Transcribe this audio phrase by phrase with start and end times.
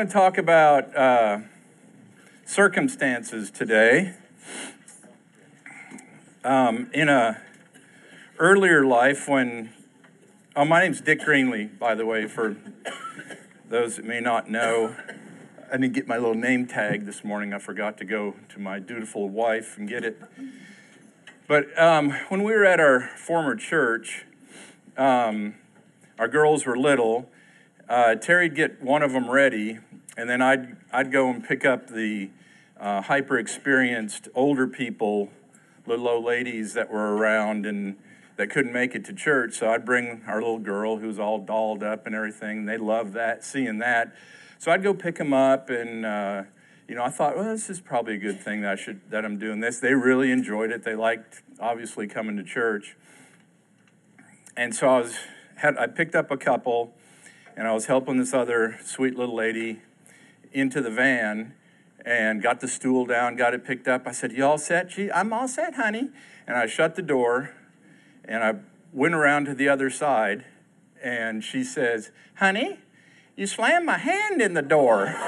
[0.00, 1.40] going to talk about uh,
[2.46, 4.14] circumstances today.
[6.42, 7.42] Um, in a
[8.38, 9.74] earlier life, when
[10.56, 12.56] oh, my name's Dick Greenlee, by the way, for
[13.68, 14.96] those that may not know,
[15.68, 17.52] I didn't get my little name tag this morning.
[17.52, 20.18] I forgot to go to my dutiful wife and get it.
[21.46, 24.24] But um, when we were at our former church,
[24.96, 25.56] um,
[26.18, 27.28] our girls were little.
[27.90, 29.80] Uh, Terry'd get one of them ready,
[30.16, 32.30] and then I'd, I'd go and pick up the
[32.78, 35.28] uh, hyper experienced older people,
[35.86, 37.96] little old ladies that were around and
[38.36, 39.54] that couldn't make it to church.
[39.54, 42.64] So I'd bring our little girl who's all dolled up and everything.
[42.64, 44.14] They loved that, seeing that.
[44.60, 46.44] So I'd go pick them up, and uh,
[46.86, 49.24] you know, I thought, well, this is probably a good thing that I should that
[49.24, 49.80] I'm doing this.
[49.80, 50.84] They really enjoyed it.
[50.84, 52.96] They liked obviously coming to church,
[54.56, 55.16] and so I was
[55.56, 56.94] had I picked up a couple,
[57.60, 59.82] and I was helping this other sweet little lady
[60.50, 61.52] into the van
[62.06, 64.06] and got the stool down, got it picked up.
[64.06, 64.90] I said, You all set?
[64.90, 66.08] She, I'm all set, honey.
[66.46, 67.54] And I shut the door
[68.24, 68.54] and I
[68.94, 70.46] went around to the other side
[71.02, 72.78] and she says, Honey,
[73.36, 75.08] you slammed my hand in the door.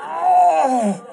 [0.00, 1.06] oh,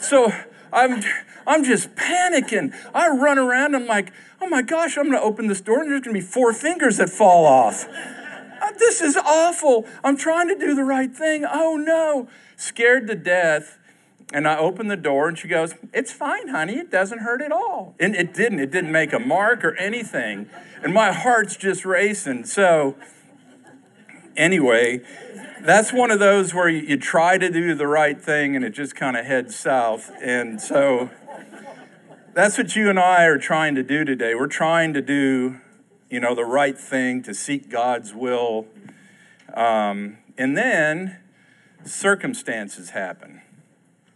[0.00, 0.32] so
[0.72, 1.00] I'm,
[1.46, 2.74] I'm just panicking.
[2.92, 3.76] I run around.
[3.76, 6.20] I'm like, oh my gosh, I'm going to open this door and there's going to
[6.20, 7.88] be four fingers that fall off.
[8.78, 9.86] This is awful.
[10.04, 11.44] I'm trying to do the right thing.
[11.50, 12.28] Oh no.
[12.56, 13.78] Scared to death.
[14.32, 16.74] And I open the door and she goes, It's fine, honey.
[16.78, 17.94] It doesn't hurt at all.
[18.00, 18.58] And it didn't.
[18.58, 20.48] It didn't make a mark or anything.
[20.82, 22.44] And my heart's just racing.
[22.46, 22.96] So,
[24.36, 25.02] anyway,
[25.62, 28.70] that's one of those where you, you try to do the right thing and it
[28.70, 30.10] just kind of heads south.
[30.20, 31.10] And so,
[32.34, 34.34] that's what you and I are trying to do today.
[34.34, 35.60] We're trying to do
[36.10, 38.66] you know, the right thing, to seek God's will.
[39.54, 41.18] Um, and then
[41.84, 43.42] circumstances happen,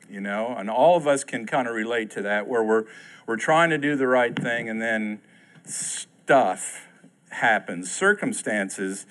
[0.08, 2.84] you know, and all of us can kind of relate to that where we're,
[3.26, 5.20] we're trying to do the right thing and then
[5.64, 6.86] stuff
[7.30, 9.06] happens, circumstances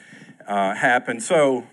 [0.48, 1.20] uh, happen.
[1.20, 1.68] So,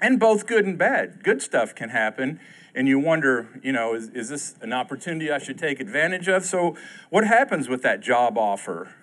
[0.00, 1.22] and both good and bad.
[1.22, 2.40] Good stuff can happen,
[2.74, 6.44] and you wonder, you know, is, is this an opportunity I should take advantage of?
[6.44, 6.76] So,
[7.10, 8.94] what happens with that job offer?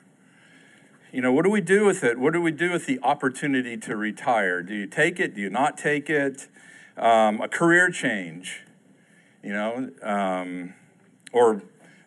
[1.11, 2.17] You know, what do we do with it?
[2.17, 4.63] What do we do with the opportunity to retire?
[4.63, 5.35] Do you take it?
[5.35, 6.47] Do you not take it?
[6.97, 8.61] Um, a career change,
[9.43, 10.73] you know, um,
[11.33, 11.63] or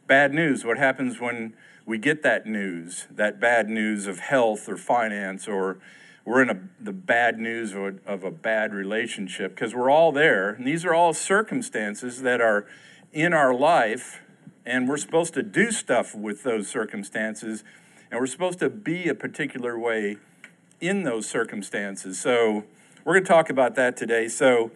[0.06, 0.64] bad news.
[0.64, 1.54] What happens when
[1.84, 5.78] we get that news, that bad news of health or finance, or
[6.24, 9.54] we're in a, the bad news of a, of a bad relationship?
[9.54, 12.66] Because we're all there, and these are all circumstances that are
[13.12, 14.22] in our life,
[14.64, 17.64] and we're supposed to do stuff with those circumstances
[18.14, 20.18] and we're supposed to be a particular way
[20.80, 22.16] in those circumstances.
[22.16, 22.62] So
[23.04, 24.28] we're going to talk about that today.
[24.28, 24.70] So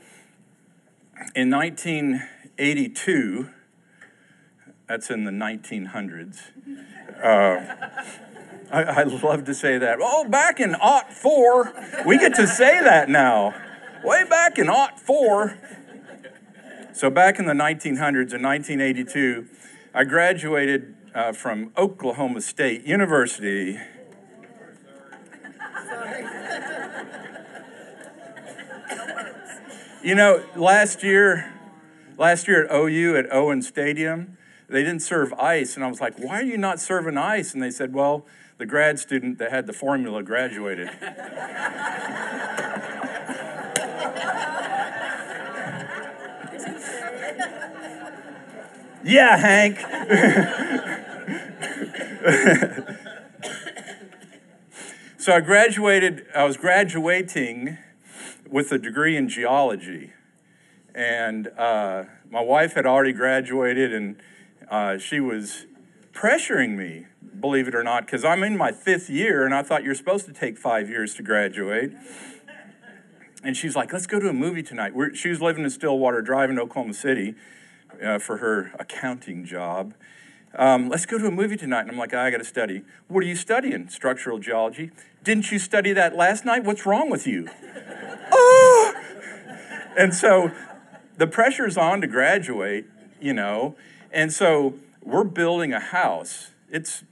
[1.37, 3.49] in 1982,
[4.89, 6.51] that's in the 1900s.
[7.23, 7.61] Uh,
[8.73, 9.99] I, I, love to say that.
[10.03, 11.73] Oh, back in aught four,
[12.05, 13.55] we get to say that now.
[14.03, 15.57] Way back in aught four.
[16.93, 19.47] So back in the 1900s, in 1982,
[19.95, 23.77] I graduated uh, from Oklahoma State University.
[30.01, 31.53] You know, last year,
[32.17, 36.17] last year at OU at Owen Stadium, they didn't serve ice, and I was like,
[36.21, 38.25] "Why are you not serving ice?" And they said, "Well,
[38.59, 40.89] the grad student that had the formula graduated."
[49.03, 50.95] yeah, Hank.
[55.19, 57.79] so I graduated, I was graduating
[58.49, 60.13] with a degree in geology.
[60.95, 64.17] And uh, my wife had already graduated, and
[64.69, 65.67] uh, she was
[66.13, 67.07] pressuring me,
[67.39, 70.27] believe it or not, because I'm in my fifth year, and I thought you're supposed
[70.27, 71.93] to take five years to graduate.
[73.45, 74.93] And she's like, let's go to a movie tonight.
[74.93, 77.37] We're, she was living in Stillwater, driving to Oklahoma City
[78.03, 79.95] uh, for her accounting job.
[80.55, 81.83] Um, let's go to a movie tonight.
[81.83, 82.83] And I'm like, I got to study.
[83.09, 83.89] What are you studying?
[83.89, 84.91] Structural geology.
[85.23, 86.65] Didn't you study that last night?
[86.65, 87.49] What's wrong with you?
[88.33, 88.95] oh!
[89.97, 90.53] And so
[91.17, 92.87] the pressure's on to graduate,
[93.21, 93.75] you know.
[94.13, 96.53] And so we're building a house.
[96.71, 97.03] It's,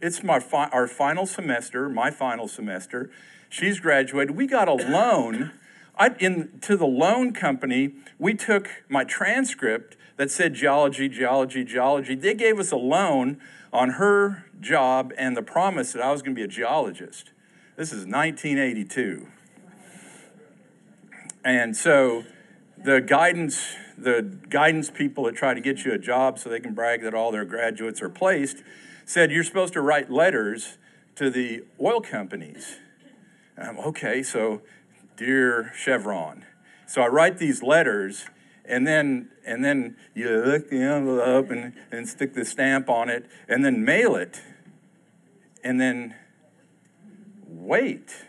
[0.00, 3.10] it's my fi- our final semester, my final semester.
[3.50, 4.36] She's graduated.
[4.36, 5.52] We got a loan.
[6.00, 12.14] I, in, to the loan company, we took my transcript that said geology, geology, geology.
[12.14, 13.38] They gave us a loan
[13.70, 17.32] on her job and the promise that I was going to be a geologist.
[17.76, 19.28] This is 1982.
[21.44, 22.24] And so
[22.82, 26.74] the guidance, the guidance people that try to get you a job so they can
[26.74, 28.62] brag that all their graduates are placed
[29.04, 30.78] said you're supposed to write letters
[31.16, 32.78] to the oil companies.
[33.58, 34.62] Okay, so
[35.20, 36.46] dear Chevron.
[36.86, 38.24] So I write these letters
[38.64, 43.26] and then and then you lick the envelope and, and stick the stamp on it
[43.46, 44.40] and then mail it
[45.62, 46.14] and then
[47.46, 48.24] wait.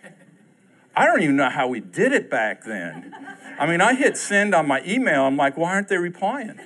[0.93, 3.15] I don't even know how we did it back then.
[3.57, 5.23] I mean i hit send on my email.
[5.23, 6.59] I'm like why aren't they replying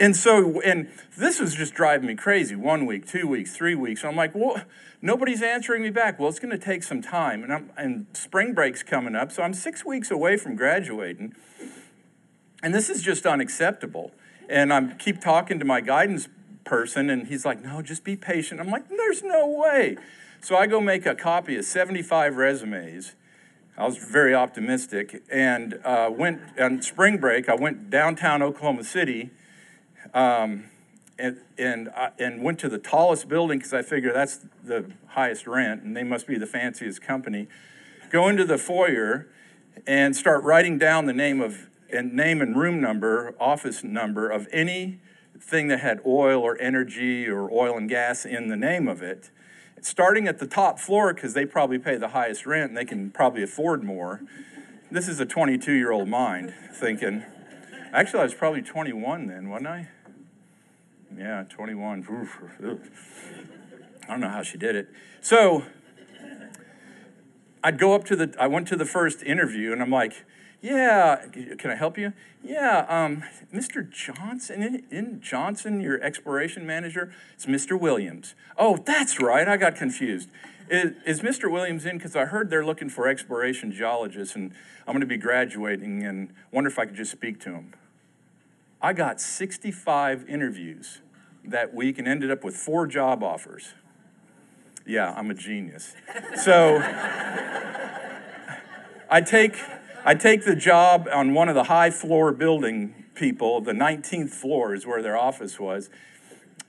[0.00, 4.04] and so and this was just driving me crazy one week two weeks three weeks
[4.04, 4.62] i'm like well
[5.02, 8.54] nobody's answering me back well it's going to take some time and, I'm, and spring
[8.54, 11.34] break's coming up so i'm six weeks away from graduating
[12.62, 14.12] and this is just unacceptable.
[14.48, 16.28] And I keep talking to my guidance
[16.64, 18.60] person, and he's like, no, just be patient.
[18.60, 19.96] I'm like, there's no way.
[20.40, 23.14] So I go make a copy of 75 resumes.
[23.76, 27.48] I was very optimistic and uh, went on spring break.
[27.48, 29.30] I went downtown Oklahoma City
[30.14, 30.64] um,
[31.18, 35.46] and, and, uh, and went to the tallest building because I figure that's the highest
[35.46, 37.48] rent and they must be the fanciest company.
[38.10, 39.28] Go into the foyer
[39.86, 44.46] and start writing down the name of and name and room number, office number of
[44.52, 49.30] anything that had oil or energy or oil and gas in the name of it.
[49.80, 53.10] Starting at the top floor, because they probably pay the highest rent and they can
[53.10, 54.20] probably afford more.
[54.90, 57.24] This is a 22 year old mind thinking,
[57.92, 59.88] actually, I was probably 21 then, wasn't I?
[61.16, 62.06] Yeah, 21.
[64.02, 64.88] I don't know how she did it.
[65.20, 65.64] So
[67.62, 70.24] I'd go up to the, I went to the first interview and I'm like,
[70.60, 71.26] yeah,
[71.58, 72.12] can I help you?
[72.42, 73.22] Yeah, um,
[73.54, 73.88] Mr.
[73.88, 77.12] Johnson, isn't Johnson your exploration manager?
[77.34, 77.78] It's Mr.
[77.78, 78.34] Williams.
[78.56, 80.30] Oh, that's right, I got confused.
[80.68, 81.50] Is, is Mr.
[81.50, 81.96] Williams in?
[81.96, 84.52] Because I heard they're looking for exploration geologists, and
[84.86, 87.72] I'm going to be graduating, and wonder if I could just speak to him.
[88.80, 91.00] I got 65 interviews
[91.44, 93.74] that week and ended up with four job offers.
[94.86, 95.94] Yeah, I'm a genius.
[96.36, 96.78] So
[99.10, 99.56] I take
[100.04, 104.74] I take the job on one of the high floor building people, the 19th floor
[104.74, 105.90] is where their office was.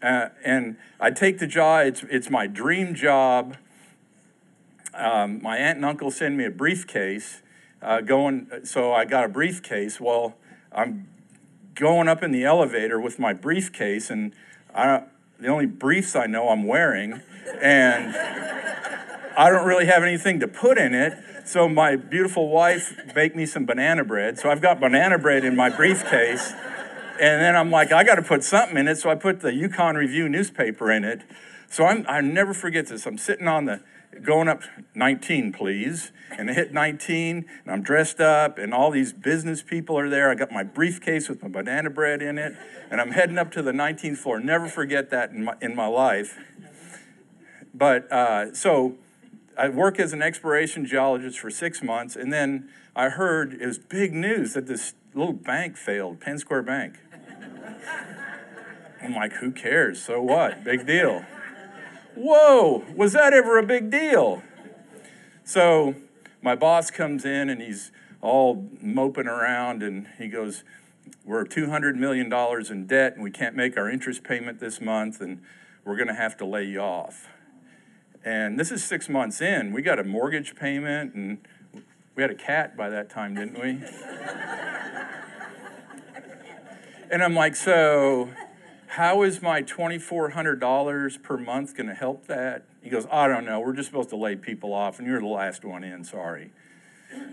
[0.01, 3.55] Uh, and I take the job, it's, it's my dream job.
[4.93, 7.41] Um, my aunt and uncle send me a briefcase.
[7.81, 10.01] Uh, going, so I got a briefcase.
[10.01, 10.35] Well,
[10.73, 11.07] I'm
[11.79, 14.33] going up in the elevator with my briefcase, and
[14.75, 15.03] I,
[15.39, 17.21] the only briefs I know I'm wearing,
[17.61, 18.15] and
[19.37, 21.17] I don't really have anything to put in it.
[21.45, 24.37] So my beautiful wife baked me some banana bread.
[24.37, 26.51] So I've got banana bread in my briefcase.
[26.51, 28.97] And then I'm like, I got to put something in it.
[28.97, 31.21] So I put the Yukon Review newspaper in it.
[31.69, 33.05] So I'm, I never forget this.
[33.05, 33.81] I'm sitting on the,
[34.23, 34.63] going up
[34.95, 36.11] 19, please.
[36.37, 40.29] And I hit 19, and I'm dressed up, and all these business people are there.
[40.29, 42.55] I got my briefcase with my banana bread in it,
[42.91, 44.39] and I'm heading up to the 19th floor.
[44.39, 46.37] Never forget that in my, in my life.
[47.73, 48.95] But uh, so
[49.57, 53.77] I work as an exploration geologist for six months, and then I heard it was
[53.77, 56.95] big news that this little bank failed, Penn Square Bank.
[59.01, 60.01] I'm like, who cares?
[60.01, 60.63] So what?
[60.63, 61.25] Big deal.
[62.21, 64.43] Whoa, was that ever a big deal?
[65.45, 65.95] So
[66.41, 70.65] my boss comes in and he's all moping around and he goes,
[71.23, 72.29] We're $200 million
[72.69, 75.41] in debt and we can't make our interest payment this month and
[75.85, 77.29] we're going to have to lay you off.
[78.25, 79.71] And this is six months in.
[79.71, 81.37] We got a mortgage payment, and
[82.15, 83.69] we had a cat by that time, didn't we?
[87.09, 88.29] and I'm like, so
[88.89, 92.65] how is my $2,400 per month going to help that?
[92.81, 93.59] He goes, I don't know.
[93.59, 96.03] We're just supposed to lay people off, and you're the last one in.
[96.03, 96.51] Sorry.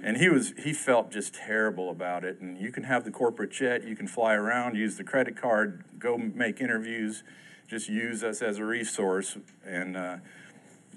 [0.02, 2.40] And he was he felt just terrible about it.
[2.40, 5.84] And you can have the corporate jet, you can fly around, use the credit card,
[5.98, 7.22] go make interviews,
[7.68, 9.38] just use us as a resource.
[9.64, 10.16] And uh,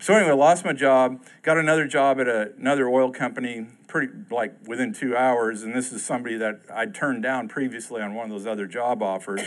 [0.01, 4.55] so anyway, lost my job, got another job at a, another oil company, pretty like
[4.67, 8.31] within two hours, and this is somebody that I'd turned down previously on one of
[8.31, 9.41] those other job offers.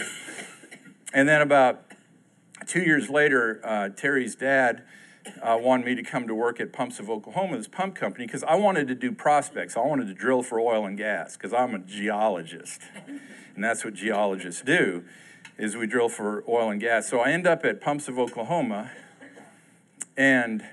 [1.13, 1.85] And then about
[2.67, 4.83] two years later, uh, Terry's dad
[5.43, 8.43] uh, wanted me to come to work at Pumps of Oklahoma, this pump company, because
[8.45, 9.77] I wanted to do prospects.
[9.77, 12.83] I wanted to drill for oil and gas because I'm a geologist,
[13.55, 15.05] and that's what geologists do,
[15.59, 17.09] is we drill for oil and gas.
[17.09, 18.91] So I end up at Pumps of Oklahoma
[20.17, 20.65] and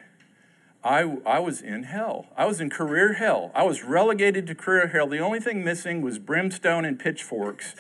[0.83, 2.27] I, I was in hell.
[2.37, 3.51] I was in career hell.
[3.53, 5.07] I was relegated to career hell.
[5.07, 7.75] The only thing missing was brimstone and pitchforks.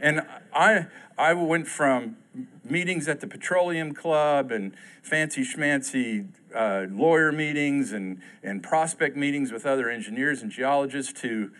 [0.00, 0.22] And
[0.54, 0.86] I,
[1.18, 2.16] I went from
[2.64, 4.72] meetings at the Petroleum Club and
[5.02, 11.50] fancy schmancy uh, lawyer meetings and, and prospect meetings with other engineers and geologists to,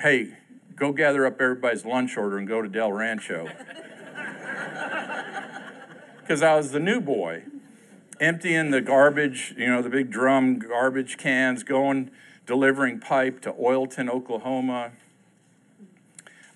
[0.00, 0.36] hey,
[0.76, 3.48] go gather up everybody's lunch order and go to Del Rancho.
[6.22, 7.42] Because I was the new boy,
[8.20, 12.12] emptying the garbage, you know, the big drum garbage cans, going,
[12.46, 14.92] delivering pipe to Oilton, Oklahoma.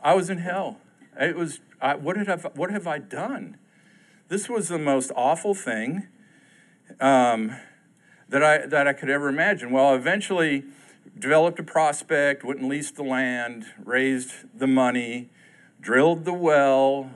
[0.00, 0.78] I was in hell.
[1.18, 3.56] It was, I, what, did I, what have I done?
[4.28, 6.08] This was the most awful thing
[7.00, 7.56] um,
[8.28, 9.70] that, I, that I could ever imagine.
[9.70, 10.64] Well, eventually
[11.18, 15.30] developed a prospect, went and leased the land, raised the money,
[15.80, 17.10] drilled the well.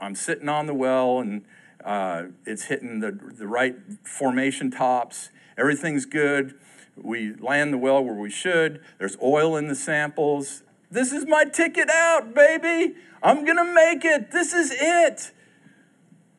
[0.00, 1.44] I'm sitting on the well and
[1.84, 5.30] uh, it's hitting the, the right formation tops.
[5.56, 6.54] Everything's good.
[6.96, 8.80] We land the well where we should.
[8.98, 10.63] There's oil in the samples.
[10.94, 12.94] This is my ticket out, baby.
[13.20, 14.30] I'm going to make it.
[14.30, 15.32] This is it.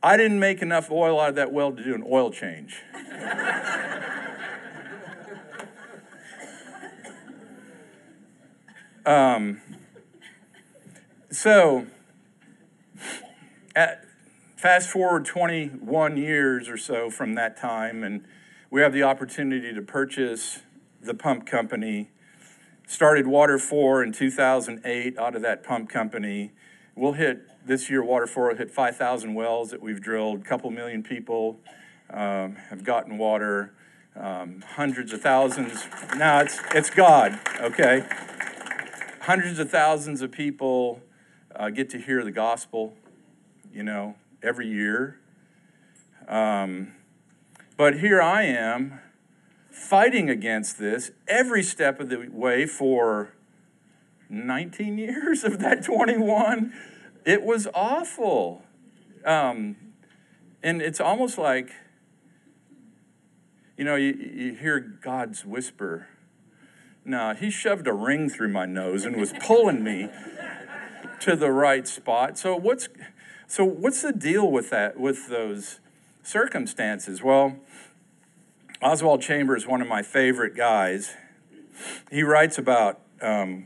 [0.01, 2.81] I didn't make enough oil out of that well to do an oil change.
[9.05, 9.59] um,
[11.29, 11.87] so,
[13.75, 14.05] at,
[14.55, 18.23] fast forward 21 years or so from that time, and
[18.69, 20.61] we have the opportunity to purchase
[21.01, 22.09] the pump company.
[22.87, 26.51] Started Water 4 in 2008 out of that pump company.
[26.95, 30.41] We'll hit this year, Water 4 will hit 5,000 wells that we've drilled.
[30.41, 31.59] A couple million people
[32.11, 33.73] um, have gotten water.
[34.15, 35.87] Um, hundreds of thousands.
[36.15, 38.07] Now it's it's God, okay.
[39.21, 41.01] Hundreds of thousands of people
[41.53, 42.93] uh, get to hear the gospel,
[43.73, 45.19] you know, every year.
[46.29, 46.93] Um,
[47.75, 49.01] but here I am
[49.75, 53.33] fighting against this every step of the way for
[54.29, 56.73] 19 years of that 21.
[57.25, 58.63] It was awful.
[59.25, 59.75] Um,
[60.63, 61.71] and it's almost like,
[63.77, 66.07] you know, you, you hear God's whisper.
[67.03, 70.09] No, he shoved a ring through my nose and was pulling me
[71.19, 72.37] to the right spot.
[72.37, 72.87] So what's
[73.47, 75.79] so what's the deal with that with those
[76.23, 77.21] circumstances?
[77.21, 77.57] Well,
[78.85, 81.15] Oswald Chambers, one of my favorite guys,
[82.11, 83.65] he writes about um,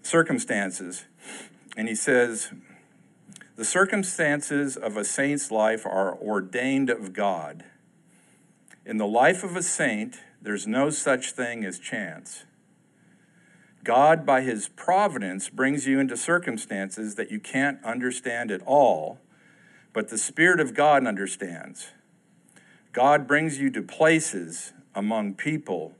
[0.00, 1.06] circumstances,
[1.76, 2.52] and he says
[3.56, 7.64] the circumstances of a saint's life are ordained of God.
[8.86, 12.44] In the life of a saint, there's no such thing as chance.
[13.82, 19.18] God, by his providence, brings you into circumstances that you can't understand at all,
[19.92, 21.88] but the Spirit of God understands.
[22.92, 25.94] God brings you to places among people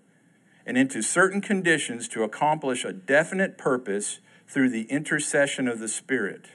[0.67, 6.51] and into certain conditions to accomplish a definite purpose through the intercession of the Spirit.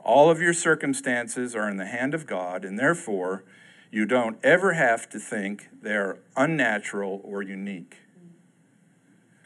[0.00, 3.44] All of your circumstances are in the hand of God, and therefore,
[3.90, 7.98] you don't ever have to think they're unnatural or unique.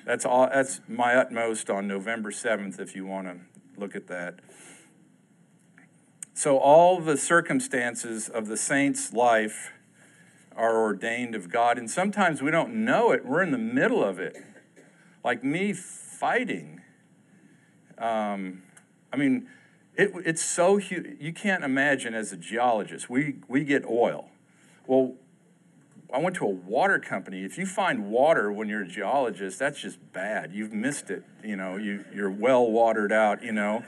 [0.05, 3.37] That's, all, that's my utmost on November 7th, if you want to
[3.79, 4.41] look at that.
[6.39, 9.73] So, all the circumstances of the saint's life
[10.55, 13.27] are ordained of God, and sometimes we don't know it.
[13.27, 14.37] We're in the middle of it.
[15.25, 16.81] Like me fighting.
[17.99, 18.63] Um,
[19.13, 19.49] I mean,
[19.97, 21.17] it, it's so huge.
[21.19, 24.31] You can't imagine as a geologist, we, we get oil.
[24.87, 25.15] Well,
[26.15, 27.43] I went to a water company.
[27.43, 30.53] If you find water when you're a geologist, that's just bad.
[30.53, 31.25] You've missed it.
[31.43, 33.83] You know, you, you're well watered out, you know.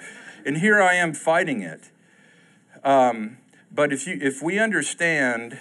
[0.45, 1.93] And here I am fighting it.
[2.83, 3.39] Um,
[3.71, 5.61] but if, you, if we understand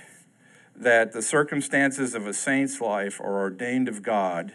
[0.75, 4.53] that the circumstances of a saint's life are ordained of God,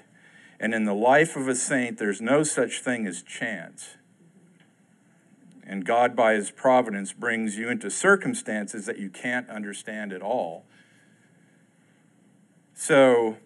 [0.58, 3.96] and in the life of a saint, there's no such thing as chance
[5.66, 10.64] and God, by His providence, brings you into circumstances that you can't understand at all.
[12.74, 13.38] So,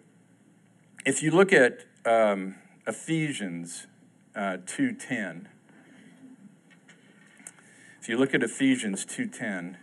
[1.05, 3.87] if you look at um, Ephesians
[4.35, 5.58] uh, 2.10, if
[8.09, 9.75] you look at Ephesians 2.10,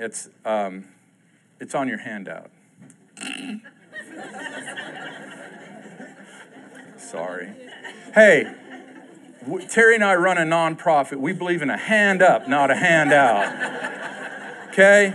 [0.00, 0.86] it's, um,
[1.60, 2.50] it's on your handout.
[6.98, 7.52] Sorry.
[8.12, 8.52] Hey,
[9.68, 11.18] Terry and I run a nonprofit.
[11.18, 14.68] We believe in a hand up, not a handout.
[14.70, 15.14] Okay?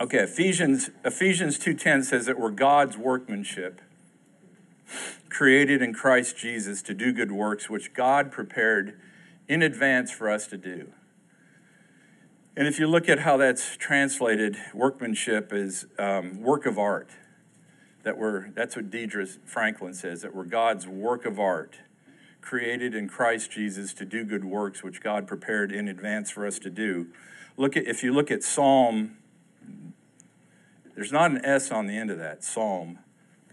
[0.00, 3.80] Okay, Ephesians Ephesians 2:10 says that we're God's workmanship,
[5.38, 8.98] created in Christ Jesus to do good works which God prepared
[9.46, 10.92] in advance for us to do.
[12.56, 17.10] And if you look at how that's translated, workmanship is um, work of art
[18.02, 21.76] that we're, that's what Deidre Franklin says, that we're God's work of art,
[22.40, 26.58] created in Christ Jesus to do good works which God prepared in advance for us
[26.58, 27.06] to do.
[27.56, 29.18] Look at if you look at Psalm
[30.96, 32.98] there's not an S on the end of that, Psalm.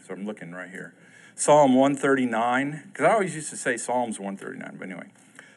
[0.07, 0.95] So I'm looking right here.
[1.37, 5.07] Psalm 139, because I always used to say Psalms 139, but anyway.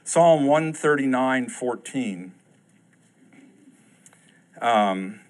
[0.02, 2.32] Psalm 139, 14.
[4.60, 5.20] Um,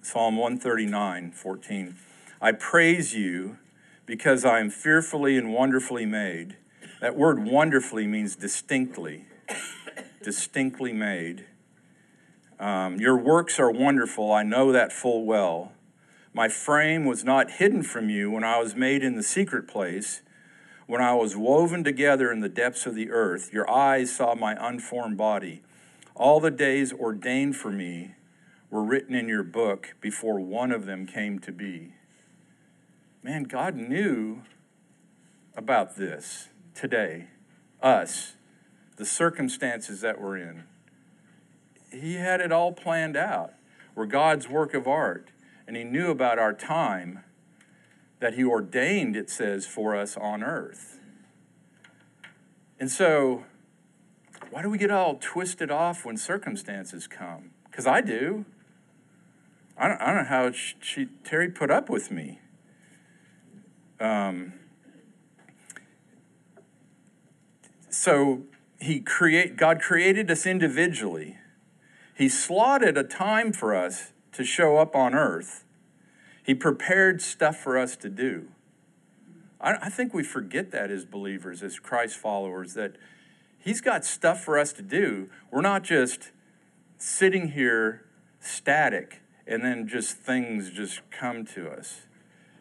[0.00, 1.96] Psalm 139, 14.
[2.40, 3.58] I praise you
[4.06, 6.56] because I am fearfully and wonderfully made.
[7.02, 9.26] That word wonderfully means distinctly,
[10.22, 11.44] distinctly made.
[12.58, 14.32] Um, your works are wonderful.
[14.32, 15.72] I know that full well.
[16.32, 20.22] My frame was not hidden from you when I was made in the secret place,
[20.86, 23.52] when I was woven together in the depths of the earth.
[23.52, 25.62] Your eyes saw my unformed body.
[26.14, 28.14] All the days ordained for me
[28.70, 31.94] were written in your book before one of them came to be.
[33.22, 34.42] Man, God knew
[35.56, 37.28] about this today,
[37.82, 38.34] us,
[38.96, 40.64] the circumstances that we're in.
[41.90, 43.52] He had it all planned out.
[43.94, 45.28] We're God's work of art,
[45.68, 47.22] and He knew about our time
[48.20, 50.98] that He ordained, it says, for us on earth.
[52.80, 53.44] And so,
[54.50, 57.50] why do we get all twisted off when circumstances come?
[57.70, 58.46] Because I do.
[59.76, 62.40] I don't, I don't know how she, she, Terry put up with me.
[64.00, 64.54] Um,
[67.90, 68.42] so
[68.80, 71.36] he create God created us individually.
[72.16, 75.64] He slotted a time for us to show up on earth.
[76.44, 78.46] He prepared stuff for us to do.
[79.60, 82.94] I, I think we forget that as believers, as Christ followers, that
[83.58, 85.28] He's got stuff for us to do.
[85.50, 86.30] We're not just
[86.98, 88.04] sitting here
[88.38, 92.02] static and then just things just come to us.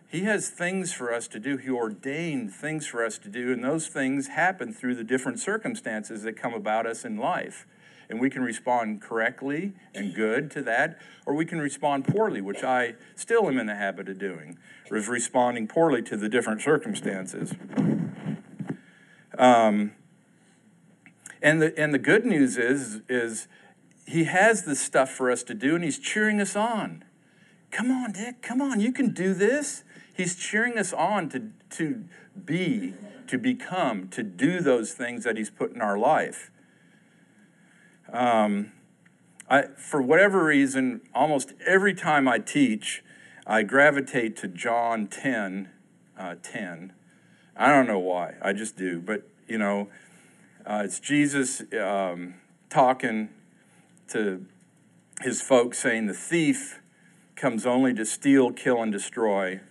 [0.07, 1.57] He has things for us to do.
[1.57, 6.23] He ordained things for us to do, and those things happen through the different circumstances
[6.23, 7.67] that come about us in life.
[8.09, 12.63] And we can respond correctly and good to that, or we can respond poorly, which
[12.63, 14.57] I still am in the habit of doing,
[14.89, 17.53] is responding poorly to the different circumstances.
[19.37, 19.91] Um,
[21.41, 23.47] and the and the good news is is
[24.05, 27.03] he has this stuff for us to do, and he's cheering us on.
[27.71, 28.41] Come on, Dick.
[28.41, 29.83] Come on, you can do this.
[30.17, 32.05] He's cheering us on to, to
[32.43, 32.93] be,
[33.27, 36.49] to become, to do those things that He's put in our life.
[38.11, 38.71] Um,
[39.49, 43.03] I, for whatever reason, almost every time I teach,
[43.45, 45.69] I gravitate to John 10,
[46.17, 46.93] uh, 10.
[47.55, 48.99] I don't know why, I just do.
[48.99, 49.89] But, you know,
[50.65, 52.35] uh, it's Jesus um,
[52.69, 53.29] talking
[54.09, 54.45] to
[55.21, 56.81] his folks saying, The thief
[57.35, 59.61] comes only to steal, kill, and destroy.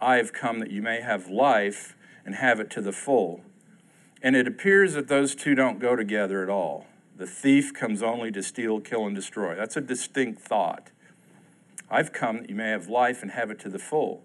[0.00, 3.42] I have come that you may have life and have it to the full.
[4.22, 6.86] And it appears that those two don't go together at all.
[7.16, 9.54] The thief comes only to steal, kill, and destroy.
[9.54, 10.90] That's a distinct thought.
[11.90, 14.22] I've come that you may have life and have it to the full.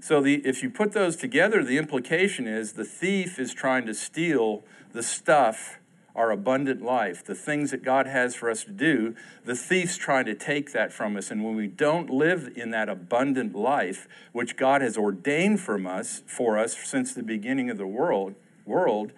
[0.00, 3.94] So the, if you put those together, the implication is the thief is trying to
[3.94, 4.62] steal
[4.92, 5.78] the stuff
[6.14, 9.14] our abundant life, the things that God has for us to do,
[9.44, 11.30] the thief's trying to take that from us.
[11.30, 16.22] And when we don't live in that abundant life, which God has ordained from us
[16.26, 18.34] for us since the beginning of the world,
[18.66, 19.12] world,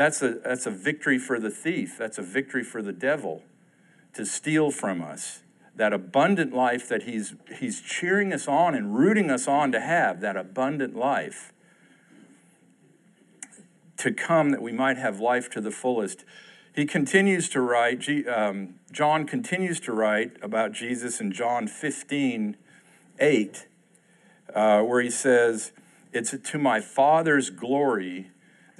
[0.00, 1.96] that's a that's a victory for the thief.
[1.98, 3.42] That's a victory for the devil
[4.14, 5.42] to steal from us.
[5.76, 10.22] That abundant life that he's he's cheering us on and rooting us on to have,
[10.22, 11.52] that abundant life
[13.98, 16.24] to come that we might have life to the fullest.
[16.74, 22.56] He continues to write, um, John continues to write about Jesus in John 15,
[23.18, 23.66] 8,
[24.54, 25.72] uh, where he says,
[26.14, 28.30] It's to my Father's glory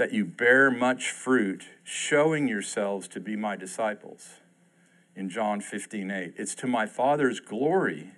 [0.01, 4.31] that you bear much fruit, showing yourselves to be my disciples.
[5.15, 6.35] In John 15, 8.
[6.39, 8.13] It's to my Father's glory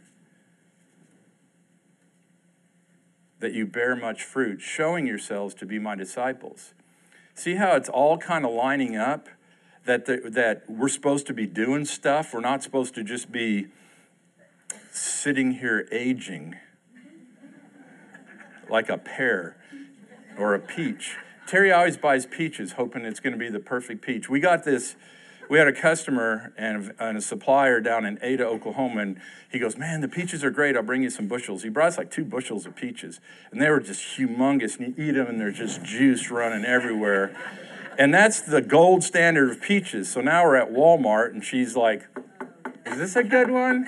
[3.41, 6.73] that you bear much fruit, showing yourselves to be my disciples.
[7.35, 9.29] See how it's all kind of lining up?
[9.85, 12.33] That, the, that we're supposed to be doing stuff.
[12.33, 13.67] We're not supposed to just be
[14.93, 16.55] sitting here aging
[18.71, 19.57] like a pear
[20.39, 21.17] or a peach.
[21.53, 24.27] Terry always buys peaches, hoping it's going to be the perfect peach.
[24.27, 24.97] We got this
[25.51, 29.77] we had a customer and, and a supplier down in Ada, Oklahoma, and he goes,
[29.77, 30.79] Man, the peaches are great.
[30.79, 31.63] I'll bring you some bushels.
[31.63, 34.79] He brought us like two bushels of peaches, and they were just humongous.
[34.79, 37.37] And you eat them, and there's just juice running everywhere.
[37.99, 40.11] And that's the gold standard of peaches.
[40.11, 42.09] So now we're at Walmart, and she's like,
[42.87, 43.87] Is this a good one?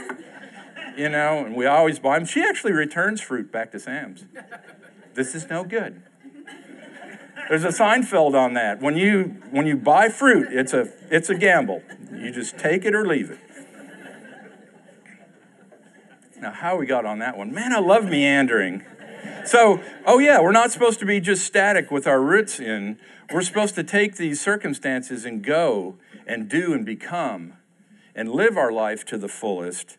[0.98, 2.26] You know, and we always buy them.
[2.26, 4.26] She actually returns fruit back to Sam's.
[5.14, 6.02] This is no good.
[7.48, 8.80] There's a Seinfeld on that.
[8.80, 11.82] When you when you buy fruit, it's a it's a gamble.
[12.12, 13.38] You just take it or leave it.
[16.40, 17.52] Now, how we got on that one?
[17.52, 18.84] Man, I love meandering.
[19.46, 22.98] So, oh yeah, we're not supposed to be just static with our roots in.
[23.32, 27.54] We're supposed to take these circumstances and go and do and become
[28.14, 29.96] and live our life to the fullest.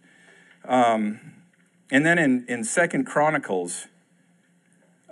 [0.68, 1.20] Um,
[1.92, 3.88] and then in, in Second Chronicles,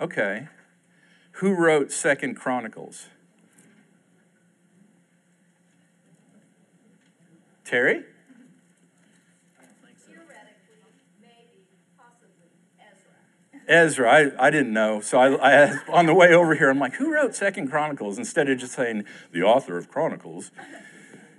[0.00, 0.48] okay,
[1.34, 3.08] who wrote Second Chronicles?
[7.64, 8.04] Terry?
[13.66, 14.06] Ezra.
[14.06, 15.00] Ezra, I, I didn't know.
[15.00, 18.18] So I, I, on the way over here, I'm like, who wrote Second Chronicles?
[18.18, 20.52] Instead of just saying the author of Chronicles.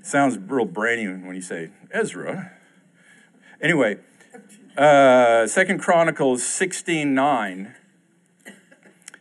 [0.01, 2.51] Sounds real brainy when you say Ezra.
[3.61, 3.97] Anyway,
[4.77, 7.73] uh, Second Chronicles 16.9.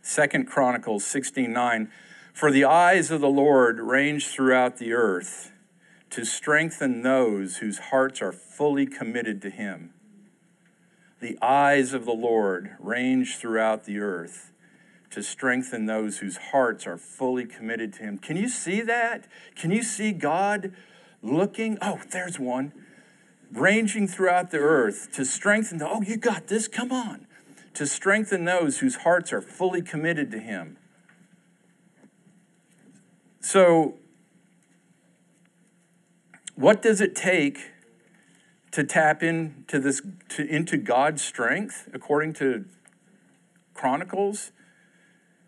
[0.06, 1.88] Second Chronicles 16.9.
[2.32, 5.52] For the eyes of the Lord range throughout the earth
[6.10, 9.94] to strengthen those whose hearts are fully committed to him
[11.24, 14.52] the eyes of the Lord range throughout the earth
[15.10, 18.18] to strengthen those whose hearts are fully committed to Him.
[18.18, 19.26] Can you see that?
[19.56, 20.74] Can you see God
[21.22, 21.78] looking?
[21.80, 22.74] Oh, there's one.
[23.50, 27.23] Ranging throughout the earth to strengthen, the, oh, you got this, come on.
[27.74, 30.78] To strengthen those whose hearts are fully committed to Him.
[33.40, 33.94] So,
[36.54, 37.58] what does it take
[38.70, 42.64] to tap into this to, into God's strength according to
[43.74, 44.52] Chronicles?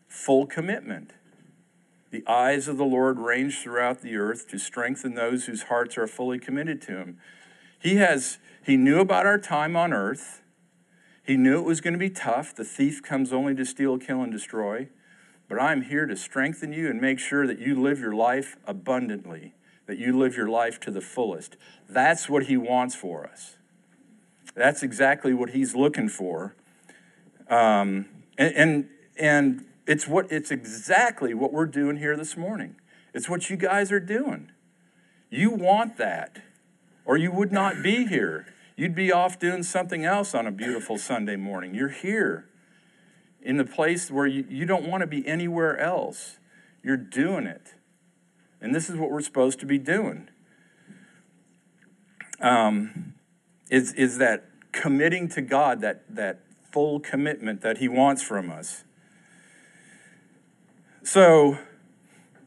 [0.08, 1.12] Full commitment.
[2.10, 6.06] The eyes of the Lord range throughout the earth to strengthen those whose hearts are
[6.06, 7.18] fully committed to him.
[7.78, 10.42] He has he knew about our time on earth
[11.26, 14.22] he knew it was going to be tough the thief comes only to steal kill
[14.22, 14.88] and destroy
[15.48, 19.54] but I'm here to strengthen you and make sure that you live your life abundantly
[19.86, 21.56] that you live your life to the fullest.
[21.88, 23.56] That's what He wants for us.
[24.54, 26.54] That's exactly what He's looking for.
[27.48, 32.76] Um, and, and, and it's, what, it's exactly what we're doing here this morning.
[33.14, 34.50] It's what you guys are doing.
[35.30, 36.42] You want that,
[37.04, 38.46] or you would not be here.
[38.76, 41.74] You'd be off doing something else on a beautiful Sunday morning.
[41.74, 42.46] You're here
[43.40, 46.38] in the place where you, you don't want to be anywhere else.
[46.82, 47.74] You're doing it.
[48.60, 50.28] And this is what we're supposed to be doing.
[52.40, 53.14] Um,
[53.70, 58.84] is, is that committing to God, that, that full commitment that He wants from us.
[61.02, 61.58] So,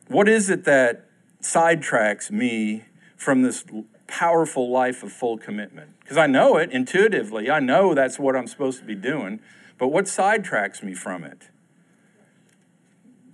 [0.07, 1.05] what is it that
[1.41, 2.83] sidetracks me
[3.15, 3.63] from this
[4.09, 5.99] powerful life of full commitment?
[5.99, 9.39] Because I know it intuitively, I know that's what I'm supposed to be doing,
[9.77, 11.49] but what sidetracks me from it?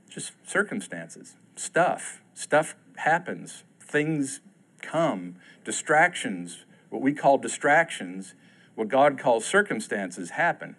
[0.09, 2.21] Just circumstances, stuff.
[2.33, 4.41] Stuff happens, things
[4.81, 8.35] come, distractions, what we call distractions,
[8.75, 10.75] what God calls circumstances happen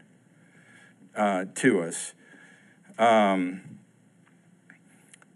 [1.16, 2.12] uh, to us.
[2.98, 3.78] Um,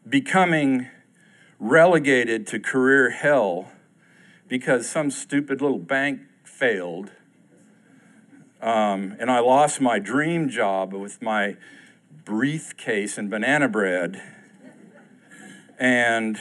[0.09, 0.88] becoming
[1.59, 3.70] relegated to career hell
[4.51, 7.13] because some stupid little bank failed.
[8.61, 11.57] Um, and I lost my dream job with my
[12.27, 14.21] briefcase and banana bread
[15.81, 16.39] and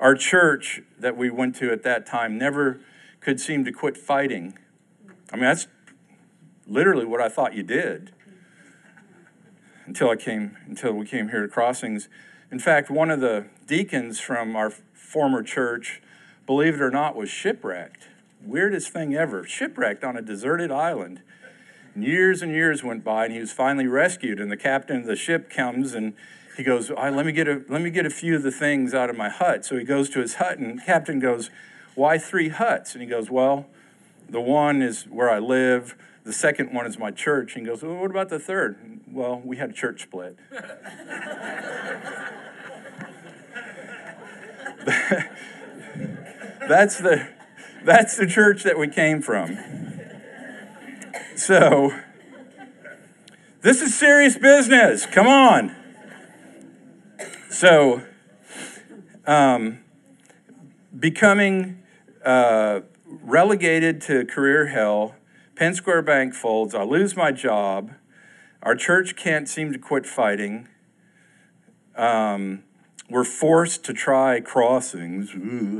[0.00, 2.80] our church that we went to at that time never
[3.20, 4.58] could seem to quit fighting.
[5.32, 5.68] I mean, that's
[6.66, 8.10] literally what I thought you did
[9.86, 12.08] until I came until we came here to Crossings.
[12.50, 16.01] In fact, one of the deacons from our former church,
[16.46, 18.08] believe it or not, was shipwrecked.
[18.44, 19.44] Weirdest thing ever.
[19.44, 21.22] Shipwrecked on a deserted island.
[21.94, 24.40] And years and years went by, and he was finally rescued.
[24.40, 26.14] And the captain of the ship comes and
[26.56, 28.92] he goes, right, let me get a let me get a few of the things
[28.92, 29.64] out of my hut.
[29.64, 31.50] So he goes to his hut, and captain goes,
[31.94, 32.94] why three huts?
[32.94, 33.66] And he goes, well,
[34.28, 35.96] the one is where I live.
[36.24, 37.56] The second one is my church.
[37.56, 39.00] And he goes, well, what about the third?
[39.06, 40.38] Well, we had a church split.
[46.68, 47.28] that's the
[47.84, 49.58] that's the church that we came from.
[51.36, 51.92] So
[53.62, 55.06] this is serious business.
[55.06, 55.76] Come on.
[57.48, 58.02] So,
[59.24, 59.84] um,
[60.98, 61.82] becoming
[62.24, 65.14] uh, relegated to career hell,
[65.54, 67.92] Penn Square Bank folds, I lose my job,
[68.62, 70.66] our church can't seem to quit fighting.
[71.94, 72.64] Um,
[73.12, 75.30] we're forced to try crossings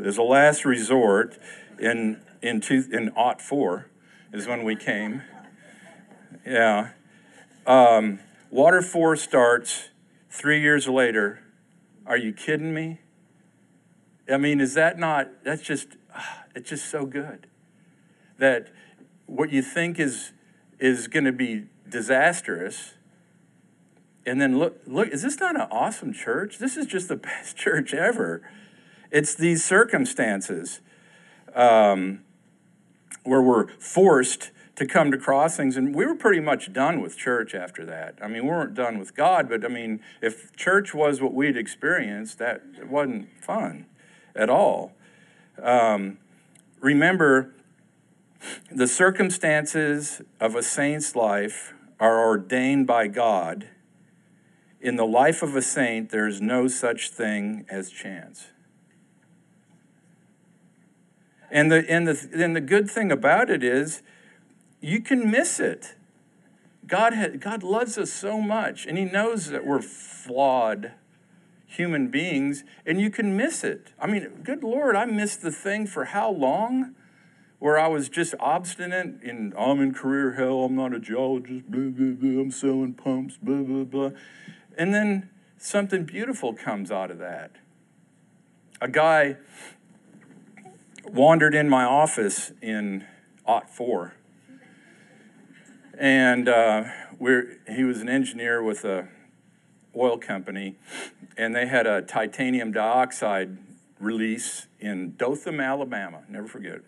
[0.07, 1.39] as a last resort
[1.79, 3.87] in in two, in aught four
[4.33, 5.23] is when we came.
[6.47, 6.91] Yeah.
[7.67, 8.19] Um,
[8.51, 9.91] water four starts
[10.33, 11.41] Three years later,
[12.07, 13.01] are you kidding me?
[14.33, 17.47] I mean, is that not, that's just, ah, it's just so good.
[18.39, 18.69] That
[19.27, 20.33] what you think is,
[20.81, 22.95] is going to be disastrous,
[24.25, 26.59] and then look, look, is this not an awesome church?
[26.59, 28.43] This is just the best church ever.
[29.11, 30.81] It's these circumstances
[31.55, 32.21] um,
[33.25, 37.55] where we're forced to come to crossings, and we were pretty much done with church
[37.55, 38.19] after that.
[38.23, 41.59] I mean, we weren't done with God, but I mean, if church was what we'd
[41.59, 43.87] experienced, that wasn't fun
[44.35, 44.93] at all.
[45.63, 46.19] Um,
[46.81, 47.53] remember,
[48.71, 53.69] the circumstances of a saint's life are ordained by God.
[54.83, 58.49] In the life of a saint, there is no such thing as chance.
[61.53, 64.03] And the, and, the, and the good thing about it is,
[64.81, 65.95] you can miss it.
[66.87, 70.93] God, ha- God loves us so much, and He knows that we're flawed
[71.65, 73.93] human beings, and you can miss it.
[74.01, 76.95] I mean, good Lord, I missed the thing for how long?
[77.61, 81.91] Where I was just obstinate in, I'm in career hell, I'm not a geologist, blah,
[81.91, 84.11] blah, blah, I'm selling pumps, blah, blah, blah.
[84.77, 87.53] And then something beautiful comes out of that.
[88.81, 89.37] A guy
[91.05, 93.07] wandered in my office in
[93.47, 94.15] Ot 4
[95.99, 96.85] and uh,
[97.19, 99.09] we're, he was an engineer with a
[99.97, 100.77] oil company,
[101.37, 103.57] and they had a titanium dioxide
[104.01, 106.23] release in Dothan, Alabama.
[106.29, 106.81] Never forget.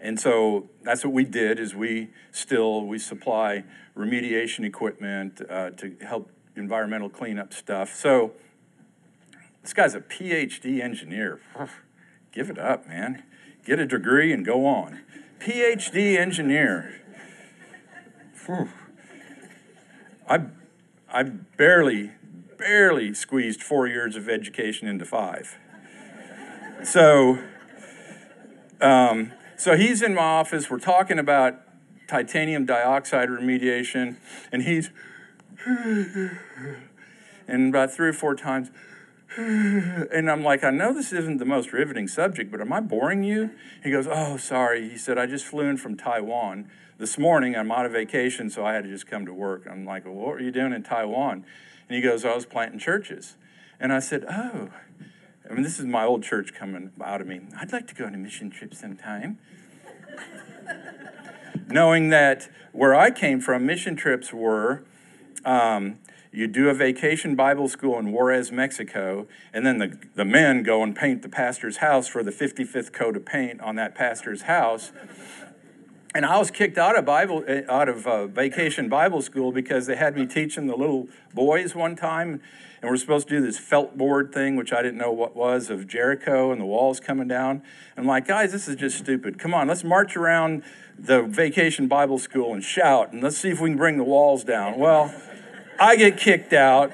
[0.00, 3.64] And so that's what we did is we still we supply
[3.96, 7.94] remediation equipment uh, to help environmental cleanup stuff.
[7.94, 8.32] So
[9.62, 11.40] this guy's a PhD engineer.
[12.32, 13.22] Give it up, man.
[13.64, 15.00] Get a degree and go on.
[15.40, 17.00] PhD engineer.
[20.28, 20.46] I,
[21.12, 22.12] I barely,
[22.56, 25.58] barely squeezed four years of education into five.
[26.82, 27.38] So,
[28.80, 30.70] um, so he's in my office.
[30.70, 31.60] We're talking about
[32.08, 34.16] titanium dioxide remediation,
[34.50, 34.90] and he's,
[37.48, 38.70] and about three or four times,
[39.36, 43.22] and I'm like, I know this isn't the most riveting subject, but am I boring
[43.22, 43.50] you?
[43.82, 44.88] He goes, Oh, sorry.
[44.88, 48.66] He said, I just flew in from Taiwan this morning I'm out of vacation, so
[48.66, 49.66] I had to just come to work.
[49.70, 51.44] I'm like, well, what were you doing in Taiwan?
[51.88, 53.36] And he goes, I was planting churches.
[53.80, 54.70] And I said, oh,
[55.48, 57.40] I mean, this is my old church coming out of me.
[57.56, 59.38] I'd like to go on a mission trip sometime.
[61.68, 64.82] Knowing that where I came from, mission trips were
[65.44, 65.98] um,
[66.32, 70.82] you do a vacation Bible school in Juarez, Mexico, and then the, the men go
[70.82, 74.92] and paint the pastor's house for the 55th coat of paint on that pastor's house
[76.14, 79.86] and I was kicked out of Bible eh, out of uh, vacation Bible school because
[79.86, 82.40] they had me teaching the little boys one time,
[82.80, 85.70] and we're supposed to do this felt board thing, which I didn't know what was
[85.70, 87.62] of Jericho and the walls coming down.
[87.96, 89.38] I'm like, guys, this is just stupid.
[89.38, 90.62] Come on, let's march around
[90.98, 94.44] the vacation Bible school and shout, and let's see if we can bring the walls
[94.44, 94.78] down.
[94.78, 95.14] Well,
[95.80, 96.92] I get kicked out,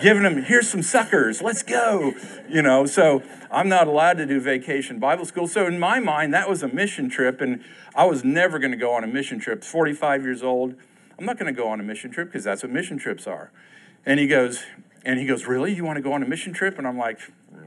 [0.00, 2.14] giving them here's some suckers, let's go,
[2.48, 2.86] you know.
[2.86, 5.46] So I'm not allowed to do vacation Bible school.
[5.46, 7.62] So in my mind, that was a mission trip, and
[7.94, 9.62] I was never going to go on a mission trip.
[9.62, 10.74] 45 years old.
[11.18, 13.52] I'm not going to go on a mission trip because that's what mission trips are.
[14.04, 14.64] And he goes,
[15.04, 15.72] and he goes, really?
[15.72, 16.78] You want to go on a mission trip?
[16.78, 17.20] And I'm like,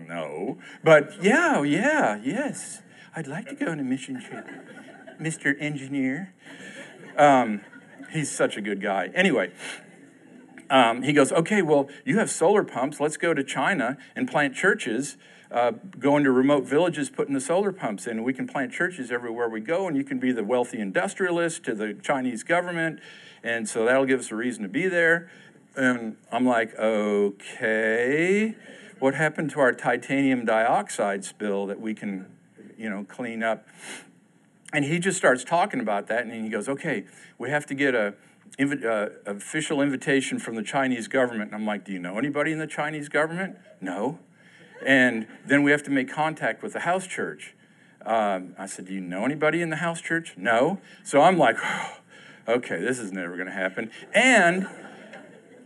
[0.07, 0.57] no.
[0.83, 2.81] But yeah, yeah, yes.
[3.15, 4.47] I'd like to go on a mission trip,
[5.19, 5.55] Mr.
[5.59, 6.33] Engineer.
[7.17, 7.61] Um,
[8.11, 9.09] he's such a good guy.
[9.15, 9.51] Anyway,
[10.69, 12.99] um, he goes, okay, well, you have solar pumps.
[12.99, 15.17] Let's go to China and plant churches
[15.51, 18.23] uh, going to remote villages, putting the solar pumps in.
[18.23, 21.73] We can plant churches everywhere we go, and you can be the wealthy industrialist to
[21.73, 22.99] the Chinese government.
[23.43, 25.29] And so that'll give us a reason to be there.
[25.75, 28.55] And I'm like, okay,
[28.99, 32.25] what happened to our titanium dioxide spill that we can,
[32.77, 33.67] you know, clean up?
[34.73, 37.05] And he just starts talking about that, and he goes, okay,
[37.37, 38.15] we have to get a,
[38.59, 41.51] invi- uh, official invitation from the Chinese government.
[41.51, 43.57] And I'm like, do you know anybody in the Chinese government?
[43.81, 44.19] No.
[44.85, 47.55] And then we have to make contact with the house church.
[48.05, 50.35] Um, I said, Do you know anybody in the house church?
[50.37, 50.79] No.
[51.03, 51.97] So I'm like, oh,
[52.47, 53.91] Okay, this is never going to happen.
[54.13, 54.69] And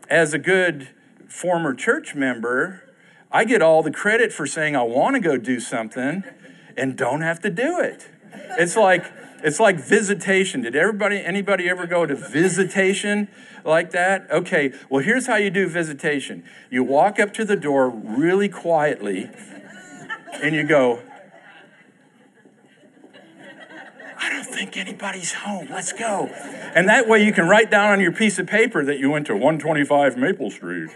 [0.09, 0.89] as a good
[1.27, 2.83] former church member,
[3.31, 6.23] I get all the credit for saying I want to go do something
[6.75, 8.09] and don't have to do it.
[8.57, 9.05] It's like
[9.43, 10.61] it's like visitation.
[10.61, 13.27] Did everybody anybody ever go to visitation?
[13.65, 14.29] like that?
[14.31, 19.29] Okay, well, here's how you do visitation you walk up to the door really quietly
[20.41, 21.01] and you go,
[24.17, 25.67] I don't think anybody's home.
[25.69, 26.27] Let's go.
[26.75, 29.27] And that way you can write down on your piece of paper that you went
[29.27, 30.89] to 125 Maple Street.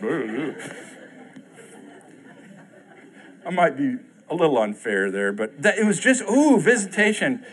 [3.46, 3.98] I might be
[4.30, 7.46] a little unfair there, but that, it was just, ooh, visitation.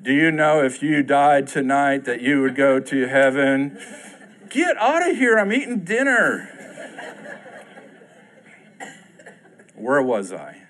[0.00, 3.78] Do you know if you died tonight that you would go to heaven?
[4.48, 6.54] Get out of here, I'm eating dinner.
[9.74, 10.62] Where was I?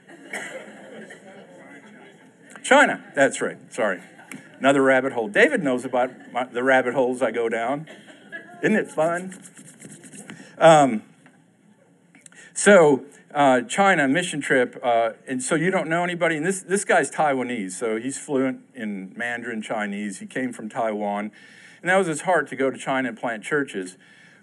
[2.62, 4.00] China, that's right, sorry.
[4.58, 5.28] Another rabbit hole.
[5.28, 7.86] David knows about my, the rabbit holes I go down.
[8.62, 9.38] Isn't it fun?
[10.56, 11.02] Um,
[12.54, 16.36] so, uh, China mission trip, uh, and so you don't know anybody.
[16.36, 20.18] And this this guy's Taiwanese, so he's fluent in Mandarin Chinese.
[20.18, 21.30] He came from Taiwan,
[21.82, 23.96] and that was his heart to go to China and plant churches.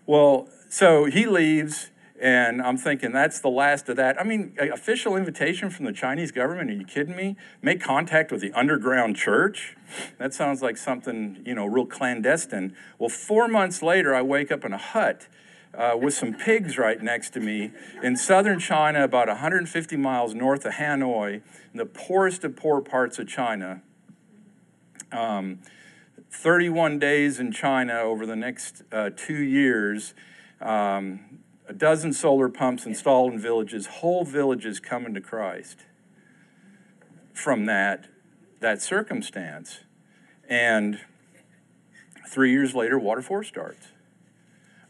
[0.06, 1.90] Well, so he leaves,
[2.22, 4.22] and I'm thinking that's the last of that.
[4.22, 6.70] I mean, official invitation from the Chinese government?
[6.70, 7.38] Are you kidding me?
[7.64, 9.76] Make contact with the underground church?
[10.20, 12.76] That sounds like something, you know, real clandestine.
[13.00, 15.28] Well, four months later, I wake up in a hut
[15.78, 20.66] uh, with some pigs right next to me in southern China, about 150 miles north
[20.66, 23.82] of Hanoi, in the poorest of poor parts of China.
[25.12, 25.60] Um,
[26.32, 30.14] 31 days in China over the next uh, two years.
[30.62, 35.80] Um, a dozen solar pumps installed in villages, whole villages coming to Christ
[37.34, 38.08] from that,
[38.60, 39.80] that circumstance.
[40.48, 41.00] And
[42.30, 43.88] three years later, Water 4 starts.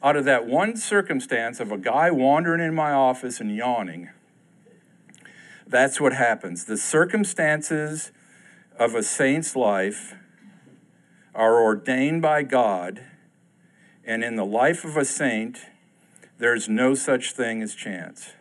[0.06, 4.12] Out of that one circumstance of a guy wandering in my office and yawning,
[5.66, 6.66] that's what happens.
[6.66, 8.12] The circumstances
[8.78, 10.14] of a saint's life
[11.34, 13.02] are ordained by God,
[14.04, 15.58] and in the life of a saint,
[16.38, 18.34] there's no such thing as chance.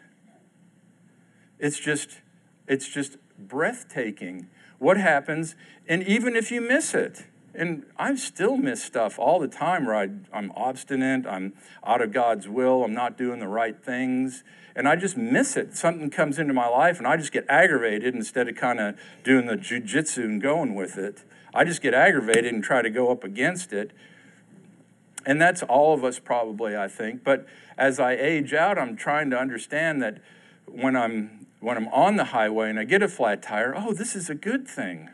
[1.59, 2.20] It's just,
[2.68, 5.57] it's just breathtaking what happens,
[5.88, 7.24] and even if you miss it,
[7.55, 11.53] and I still miss stuff all the time where I, I'm obstinate, I'm
[11.85, 15.77] out of God's will, I'm not doing the right things, and I just miss it.
[15.77, 19.47] Something comes into my life, and I just get aggravated instead of kind of doing
[19.47, 21.23] the jujitsu and going with it.
[21.55, 23.93] I just get aggravated and try to go up against it.
[25.25, 27.23] And that's all of us, probably, I think.
[27.23, 27.47] But
[27.79, 30.21] as I age out, I'm trying to understand that
[30.67, 34.14] when I'm when I'm on the highway and I get a flat tire, oh, this
[34.14, 35.09] is a good thing.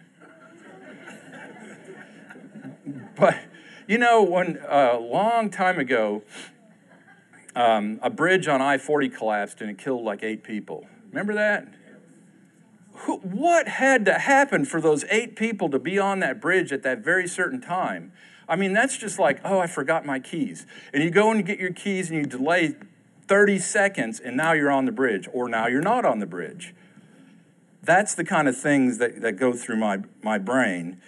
[3.21, 3.39] But
[3.87, 6.23] you know, when a uh, long time ago,
[7.55, 10.87] um, a bridge on I 40 collapsed and it killed like eight people.
[11.11, 11.69] Remember that?
[12.93, 16.83] Who, what had to happen for those eight people to be on that bridge at
[16.85, 18.13] that very certain time?
[18.49, 20.67] I mean, that's just like, oh, I forgot my keys.
[20.93, 22.77] And you go and get your keys and you delay
[23.27, 26.75] 30 seconds and now you're on the bridge, or now you're not on the bridge.
[27.83, 31.01] That's the kind of things that, that go through my, my brain.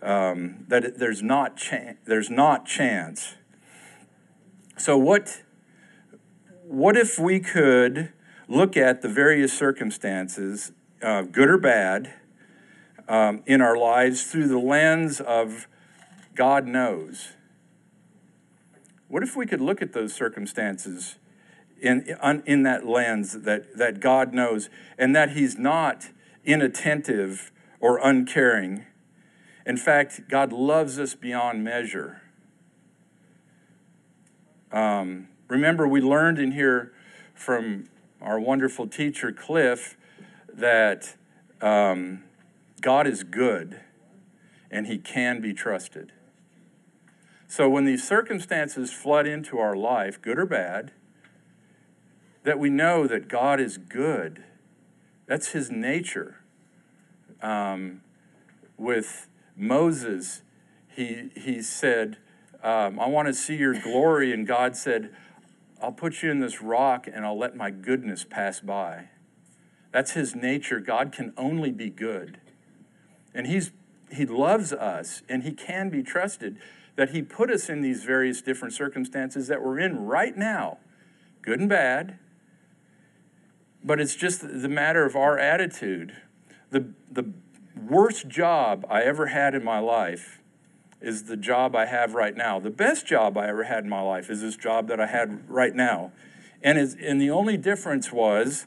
[0.00, 1.60] Um, that there's not
[2.04, 3.34] there's not chance.
[4.76, 5.42] So what
[6.62, 8.12] what if we could
[8.48, 12.14] look at the various circumstances, uh, good or bad,
[13.08, 15.66] um, in our lives through the lens of
[16.34, 17.32] God knows.
[19.08, 21.16] What if we could look at those circumstances
[21.80, 26.08] in, in that lens that, that God knows and that He's not
[26.44, 28.84] inattentive or uncaring?
[29.68, 32.22] In fact, God loves us beyond measure.
[34.72, 36.92] Um, remember, we learned in here
[37.34, 37.90] from
[38.22, 39.96] our wonderful teacher, Cliff,
[40.52, 41.14] that
[41.60, 42.24] um,
[42.80, 43.80] God is good
[44.70, 46.12] and He can be trusted.
[47.46, 50.92] So when these circumstances flood into our life, good or bad,
[52.42, 54.44] that we know that God is good.
[55.26, 56.40] That's his nature.
[57.42, 58.00] Um,
[58.78, 59.27] with
[59.58, 60.42] Moses,
[60.88, 62.16] he, he said,
[62.62, 64.32] um, I want to see your glory.
[64.32, 65.10] And God said,
[65.82, 69.08] I'll put you in this rock and I'll let my goodness pass by.
[69.92, 70.80] That's his nature.
[70.80, 72.40] God can only be good.
[73.34, 73.72] And he's,
[74.10, 76.58] he loves us and he can be trusted
[76.98, 80.78] that He put us in these various different circumstances that we're in right now,
[81.42, 82.18] good and bad.
[83.84, 86.16] But it's just the matter of our attitude.
[86.70, 87.32] The, the
[87.80, 90.40] worst job I ever had in my life
[91.00, 92.58] is the job I have right now.
[92.58, 95.48] The best job I ever had in my life is this job that I had
[95.48, 96.12] right now.
[96.62, 98.66] And, and the only difference was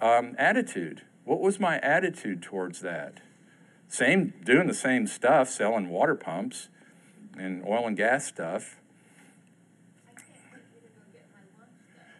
[0.00, 1.02] um, attitude.
[1.24, 3.20] What was my attitude towards that?
[3.88, 6.68] Same, doing the same stuff, selling water pumps
[7.38, 8.76] and oil and gas stuff.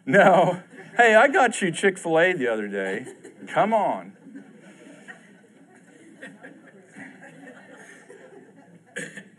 [0.05, 0.61] No.
[0.97, 3.05] Hey, I got you Chick fil A the other day.
[3.47, 4.13] Come on.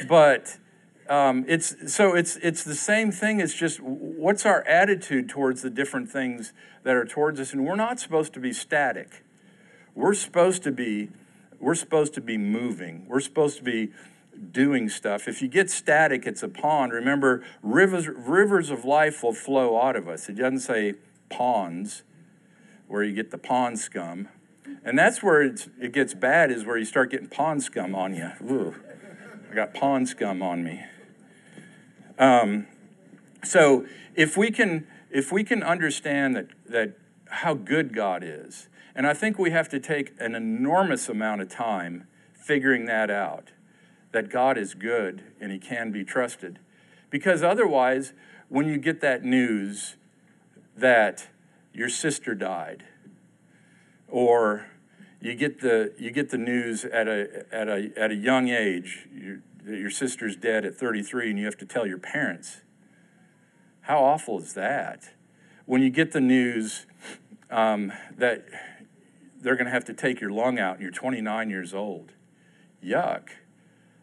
[0.08, 0.58] But
[1.08, 3.40] um, it's so it's it's the same thing.
[3.40, 6.52] It's just what's our attitude towards the different things
[6.84, 9.24] that are towards us, and we're not supposed to be static.
[9.94, 11.10] We're supposed to be
[11.58, 13.06] we're supposed to be moving.
[13.08, 13.90] We're supposed to be
[14.52, 15.28] doing stuff.
[15.28, 16.92] If you get static, it's a pond.
[16.92, 20.28] Remember, rivers rivers of life will flow out of us.
[20.28, 20.94] It doesn't say
[21.28, 22.04] ponds,
[22.88, 24.28] where you get the pond scum,
[24.84, 26.50] and that's where it gets bad.
[26.50, 28.30] Is where you start getting pond scum on you.
[28.48, 28.74] Ooh,
[29.50, 30.84] I got pond scum on me.
[32.18, 32.68] Um,
[33.42, 33.84] so
[34.14, 36.92] if we can if we can understand that that
[37.26, 41.48] how good God is, and I think we have to take an enormous amount of
[41.48, 43.50] time figuring that out,
[44.12, 46.60] that God is good and He can be trusted,
[47.08, 48.12] because otherwise,
[48.48, 49.96] when you get that news
[50.76, 51.28] that
[51.74, 52.84] your sister died,
[54.06, 54.69] or
[55.20, 59.06] you get the you get the news at a at a at a young age
[59.64, 62.62] that your sister's dead at 33 and you have to tell your parents.
[63.82, 65.10] How awful is that?
[65.66, 66.86] When you get the news
[67.50, 68.46] um, that
[69.40, 72.12] they're going to have to take your lung out and you're 29 years old.
[72.84, 73.28] Yuck.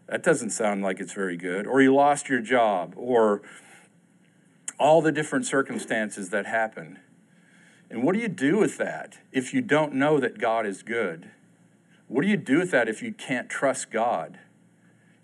[0.08, 1.68] That doesn't sound like it's very good.
[1.68, 3.42] Or you lost your job, or
[4.80, 7.00] all the different circumstances that happen.
[7.90, 11.30] And what do you do with that if you don't know that God is good?
[12.08, 14.40] What do you do with that if you can't trust God?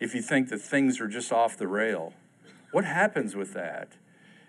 [0.03, 2.13] if you think that things are just off the rail.
[2.71, 3.93] What happens with that?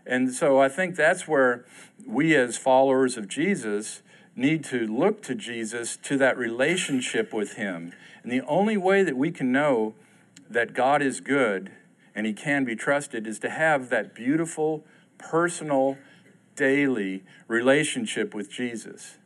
[0.05, 1.65] And so I think that's where
[2.05, 4.03] we, as followers of Jesus,
[4.35, 7.93] need to look to Jesus, to that relationship with Him.
[8.25, 9.95] And the only way that we can know
[10.51, 11.71] that God is good
[12.17, 14.85] and He can be trusted is to have that beautiful,
[15.19, 15.99] personal,
[16.57, 19.19] daily relationship with Jesus.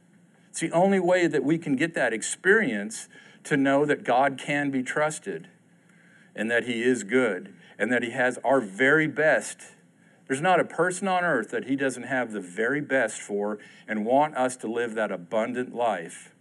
[0.51, 3.09] It's the only way that we can get that experience
[3.45, 5.49] to know that God can be trusted
[6.35, 9.59] and that He is good and that He has our very best.
[10.27, 14.05] There's not a person on earth that He doesn't have the very best for and
[14.05, 16.35] want us to live that abundant life.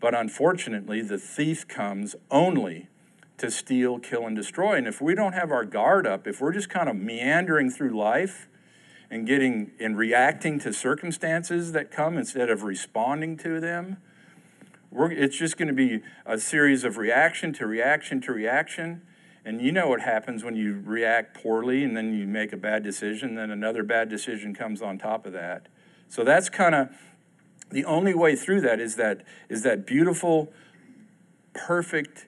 [0.00, 2.88] But unfortunately, the thief comes only
[3.38, 4.74] to steal, kill, and destroy.
[4.74, 7.96] And if we don't have our guard up, if we're just kind of meandering through
[7.96, 8.48] life
[9.10, 13.98] and getting and reacting to circumstances that come instead of responding to them,
[14.92, 19.02] it's just going to be a series of reaction to reaction to reaction.
[19.44, 22.82] And you know what happens when you react poorly and then you make a bad
[22.82, 25.68] decision, then another bad decision comes on top of that.
[26.08, 26.88] So that's kind of
[27.70, 30.52] the only way through that is that is that beautiful,
[31.54, 32.26] perfect,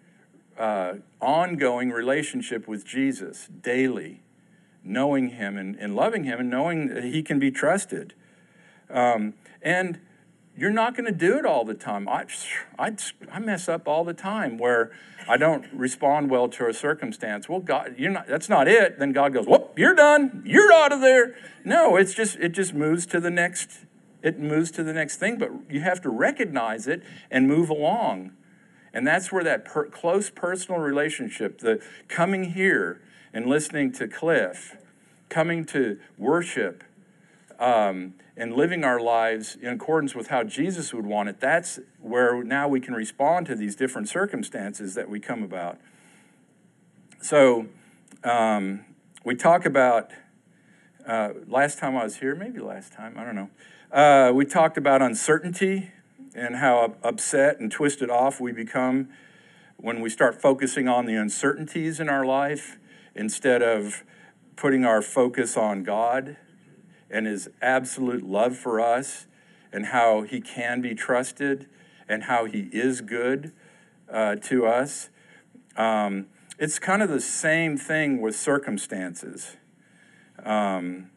[0.58, 4.22] uh, ongoing relationship with Jesus daily,
[4.88, 8.14] knowing Him and, and loving Him and knowing that He can be trusted.
[8.90, 10.00] Um, and
[10.56, 12.08] you're not going to do it all the time.
[12.08, 12.24] I,
[12.78, 12.96] I,
[13.30, 14.90] I mess up all the time where
[15.28, 17.48] I don't respond well to a circumstance.
[17.48, 18.98] Well, God, you're not, that's not it.
[18.98, 20.42] Then God goes, whoop, you're done.
[20.44, 21.36] You're out of there.
[21.64, 23.84] No, it's just, it just moves to the next,
[24.20, 28.32] it moves to the next thing, but you have to recognize it and move along.
[28.92, 33.00] And that's where that per, close personal relationship, the coming here
[33.32, 34.76] and listening to Cliff,
[35.28, 36.84] coming to worship,
[37.58, 42.42] um, and living our lives in accordance with how Jesus would want it, that's where
[42.44, 45.78] now we can respond to these different circumstances that we come about.
[47.20, 47.66] So
[48.22, 48.84] um,
[49.24, 50.12] we talk about,
[51.04, 53.50] uh, last time I was here, maybe last time, I don't know.
[53.90, 55.90] Uh, we talked about uncertainty
[56.34, 59.08] and how upset and twisted off we become
[59.76, 62.78] when we start focusing on the uncertainties in our life
[63.18, 64.04] instead of
[64.56, 66.36] putting our focus on God
[67.10, 69.26] and his absolute love for us
[69.72, 71.68] and how he can be trusted
[72.08, 73.52] and how he is good
[74.10, 75.10] uh, to us.
[75.76, 76.26] Um,
[76.58, 79.56] it's kind of the same thing with circumstances.
[80.44, 81.10] Um,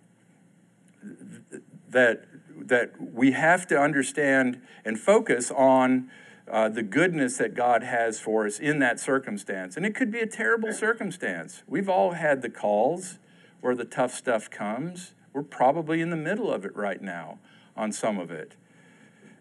[1.90, 2.26] that
[2.58, 6.10] that we have to understand and focus on
[6.52, 9.78] uh, the goodness that God has for us in that circumstance.
[9.78, 11.64] And it could be a terrible circumstance.
[11.66, 13.20] We've all had the calls
[13.62, 15.14] where the tough stuff comes.
[15.32, 17.40] We're probably in the middle of it right now
[17.78, 18.56] on some of it.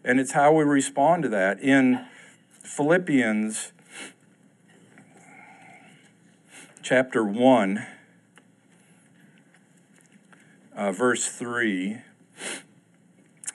[0.05, 1.59] And it's how we respond to that.
[1.59, 2.05] In
[2.63, 3.73] Philippians
[6.81, 7.85] chapter 1,
[10.75, 11.97] uh, verse 3,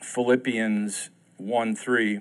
[0.02, 2.20] Philippians 1 3,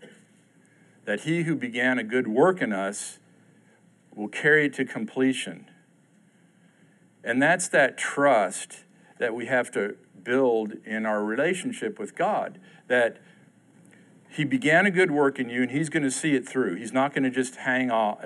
[1.11, 3.19] That he who began a good work in us
[4.15, 5.69] will carry it to completion.
[7.21, 8.85] And that's that trust
[9.19, 12.61] that we have to build in our relationship with God.
[12.87, 13.17] That
[14.29, 16.75] he began a good work in you and he's going to see it through.
[16.75, 18.23] He's not going to just hang off,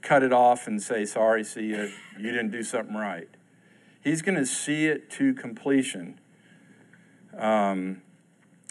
[0.00, 3.28] cut it off and say, sorry, see you, you didn't do something right.
[4.04, 6.20] He's going to see it to completion
[7.36, 8.02] um,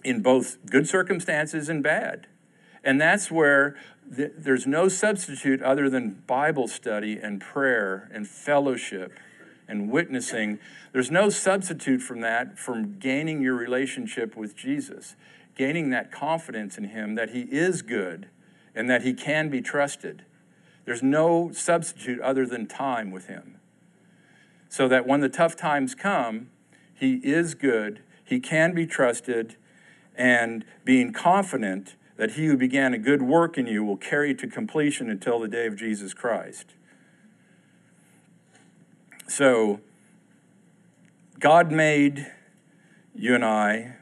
[0.02, 2.28] in both good circumstances and bad.
[2.84, 3.76] And that's where
[4.16, 9.14] th- there's no substitute other than Bible study and prayer and fellowship
[9.68, 10.60] and witnessing.
[10.92, 15.16] There's no substitute from that from gaining your relationship with Jesus
[15.56, 18.28] gaining that confidence in Him that He is good
[18.76, 20.26] and that He can be trusted.
[20.86, 23.58] There's no substitute other than time with Him.
[24.70, 26.50] So that when the tough times come,
[26.94, 29.56] He is good, He can be trusted,
[30.16, 34.48] and being confident that He who began a good work in you will carry to
[34.48, 36.74] completion until the day of Jesus Christ.
[39.28, 39.80] So,
[41.40, 42.32] God made
[43.16, 43.96] you and I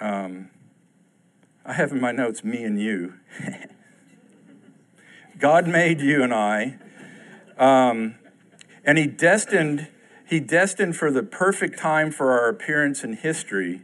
[0.00, 0.50] Um,
[1.64, 3.14] I have in my notes me and you.
[5.38, 6.78] God made you and I,
[7.56, 8.16] um,
[8.84, 9.88] and He destined
[10.24, 13.82] He destined for the perfect time for our appearance in history,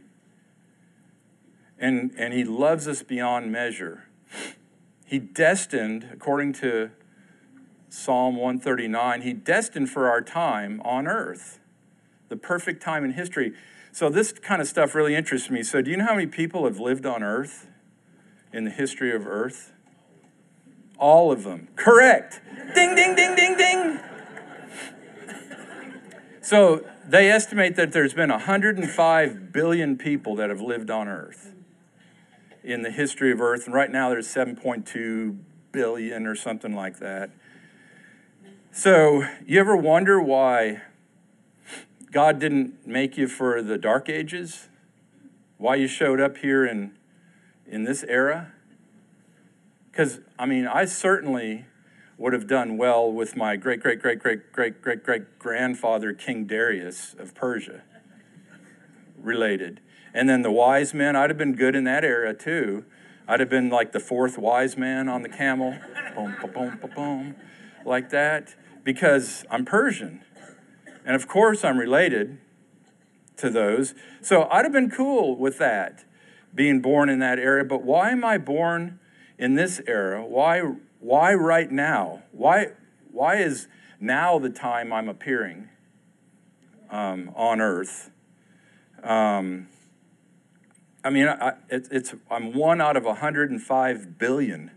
[1.79, 4.05] and and He loves us beyond measure.
[5.05, 6.91] He destined, according to
[7.89, 11.59] Psalm 139, He destined for our time on earth,
[12.29, 13.53] the perfect time in history.
[13.91, 15.63] So this kind of stuff really interests me.
[15.63, 17.67] So do you know how many people have lived on earth
[18.51, 19.71] in the history of earth?
[20.97, 21.69] All of them.
[21.75, 22.41] Correct.
[22.73, 23.99] ding, ding, ding, ding, ding.
[26.41, 31.54] So they estimate that there's been 105 billion people that have lived on earth
[32.65, 33.65] in the history of earth.
[33.65, 35.37] And right now there's 7.2
[35.71, 37.29] billion or something like that.
[38.71, 40.81] So you ever wonder why
[42.11, 44.67] God didn't make you for the dark ages?
[45.57, 46.97] Why you showed up here in,
[47.67, 48.51] in this era?
[49.91, 51.65] Because, I mean, I certainly
[52.17, 56.45] would have done well with my great, great, great, great, great, great, great grandfather, King
[56.45, 57.81] Darius of Persia,
[59.25, 59.81] related.
[60.13, 62.85] And then the wise men, I'd have been good in that era too.
[63.27, 65.75] I'd have been like the fourth wise man on the camel,
[66.15, 67.35] boom, boom, boom, boom, boom,
[67.83, 70.23] like that, because I'm Persian.
[71.05, 72.37] And of course, I'm related
[73.37, 73.93] to those.
[74.21, 76.05] So I'd have been cool with that,
[76.53, 77.65] being born in that era.
[77.65, 78.99] But why am I born
[79.37, 80.25] in this era?
[80.25, 80.61] Why,
[80.99, 82.23] why right now?
[82.31, 82.67] Why,
[83.11, 83.67] why is
[83.99, 85.69] now the time I'm appearing
[86.89, 88.11] um, on earth?
[89.05, 89.67] Um,
[91.03, 94.71] I mean, I, it, it's, I'm one out of 105 billion.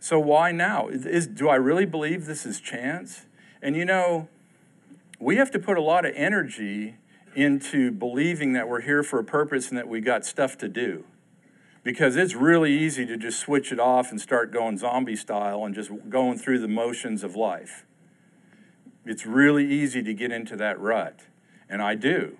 [0.00, 0.88] So why now?
[0.88, 3.24] Is, do I really believe this is chance?
[3.62, 4.28] And you know,
[5.18, 6.96] we have to put a lot of energy
[7.34, 11.04] into believing that we're here for a purpose and that we got stuff to do.
[11.82, 15.74] Because it's really easy to just switch it off and start going zombie style and
[15.74, 17.86] just going through the motions of life.
[19.06, 21.20] It's really easy to get into that rut,
[21.68, 22.36] and I do.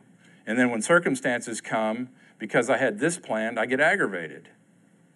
[0.48, 4.48] And then when circumstances come, because I had this planned, I get aggravated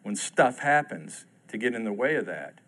[0.03, 2.59] when stuff happens to get in the way of that.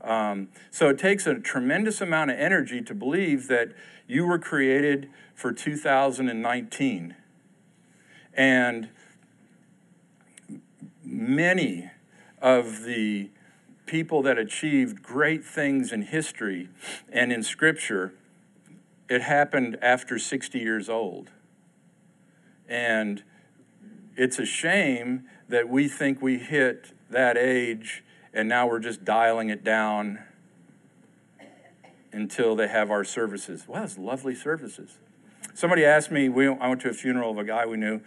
[0.00, 3.68] Um, so it takes a tremendous amount of energy to believe that
[4.08, 7.14] you were created for 2019.
[8.34, 8.88] And
[11.04, 11.88] many
[12.40, 13.30] of the
[13.86, 16.68] people that achieved great things in history
[17.12, 18.12] and in scripture,
[19.08, 21.30] it happened after 60 years old.
[22.68, 23.22] And
[24.16, 28.02] it's a shame that we think we hit that age
[28.34, 30.18] and now we're just dialing it down
[32.12, 33.68] until they have our services.
[33.68, 34.98] Wow, it's lovely services.
[35.54, 38.00] Somebody asked me, we, I went to a funeral of a guy we knew,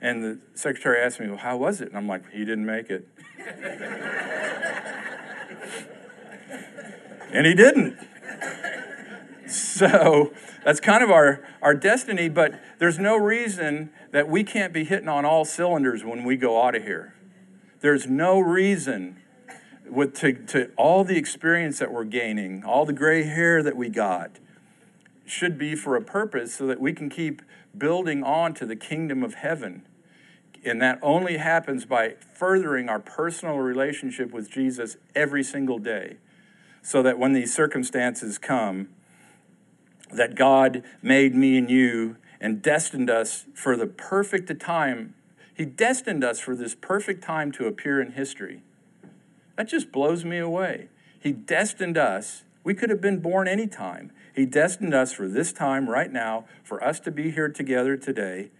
[0.00, 1.88] and the secretary asked me, well, how was it?
[1.88, 3.08] And I'm like, he didn't make it.
[7.32, 7.96] and he didn't.
[9.46, 10.32] So
[10.64, 15.08] that's kind of our, our destiny, but there's no reason that we can't be hitting
[15.08, 17.14] on all cylinders when we go out of here.
[17.80, 19.18] There's no reason
[19.88, 23.88] with to, to all the experience that we're gaining, all the gray hair that we
[23.88, 24.38] got,
[25.24, 27.42] should be for a purpose so that we can keep
[27.76, 29.86] building on to the kingdom of heaven
[30.64, 36.18] and that only happens by furthering our personal relationship with Jesus every single day.
[36.82, 38.88] So that when these circumstances come,
[40.12, 45.14] that God made me and you and destined us for the perfect time.
[45.54, 48.62] He destined us for this perfect time to appear in history.
[49.56, 50.88] That just blows me away.
[51.18, 52.44] He destined us.
[52.64, 54.10] We could have been born anytime.
[54.34, 58.50] He destined us for this time right now, for us to be here together today.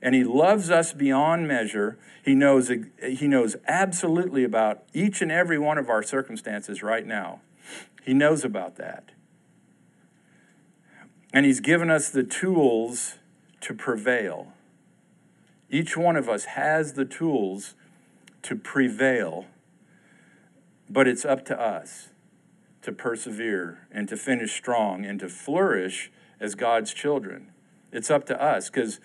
[0.00, 1.98] And he loves us beyond measure.
[2.24, 2.70] He knows,
[3.02, 7.42] he knows absolutely about each and every one of our circumstances right now.
[8.02, 9.10] He knows about that.
[11.32, 13.16] And He's given us the tools
[13.60, 14.52] to prevail.
[15.68, 17.74] Each one of us has the tools
[18.42, 19.46] to prevail,
[20.88, 22.08] but it's up to us
[22.82, 26.10] to persevere and to finish strong and to flourish
[26.40, 27.52] as God's children.
[27.92, 29.00] It's up to us because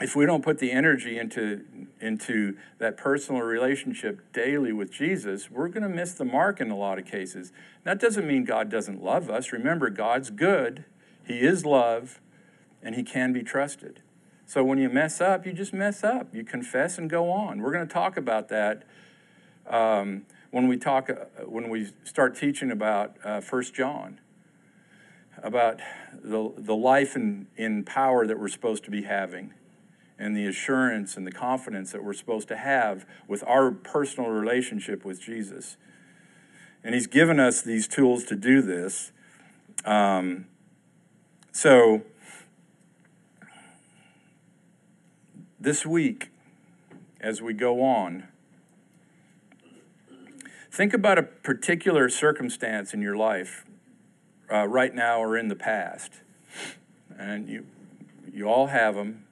[0.00, 1.64] if we don't put the energy into,
[2.00, 6.76] into that personal relationship daily with Jesus, we're going to miss the mark in a
[6.76, 7.52] lot of cases.
[7.84, 9.52] That doesn't mean God doesn't love us.
[9.52, 10.84] Remember, God's good,
[11.24, 12.20] He is love,
[12.82, 14.00] and He can be trusted.
[14.46, 16.34] So when you mess up, you just mess up.
[16.34, 17.62] You confess and go on.
[17.62, 18.82] We're going to talk about that
[19.66, 24.20] um, when we talk uh, when we start teaching about uh, First John,
[25.42, 25.80] about
[26.22, 29.54] the the life and in power that we're supposed to be having
[30.18, 35.04] and the assurance and the confidence that we're supposed to have with our personal relationship
[35.04, 35.76] with Jesus.
[36.84, 39.12] And He's given us these tools to do this.
[39.84, 40.46] Um,
[41.52, 42.02] so,
[45.60, 46.30] this week,
[47.20, 48.28] as we go on,
[50.70, 53.64] think about a particular circumstance in your life
[54.52, 56.20] uh, right now or in the past.
[57.16, 57.66] And you,
[58.32, 59.24] you all have them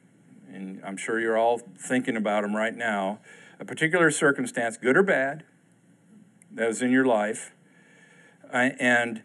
[0.52, 3.20] and I'm sure you're all thinking about them right now,
[3.58, 5.44] a particular circumstance, good or bad,
[6.52, 7.52] that was in your life,
[8.52, 9.22] uh, and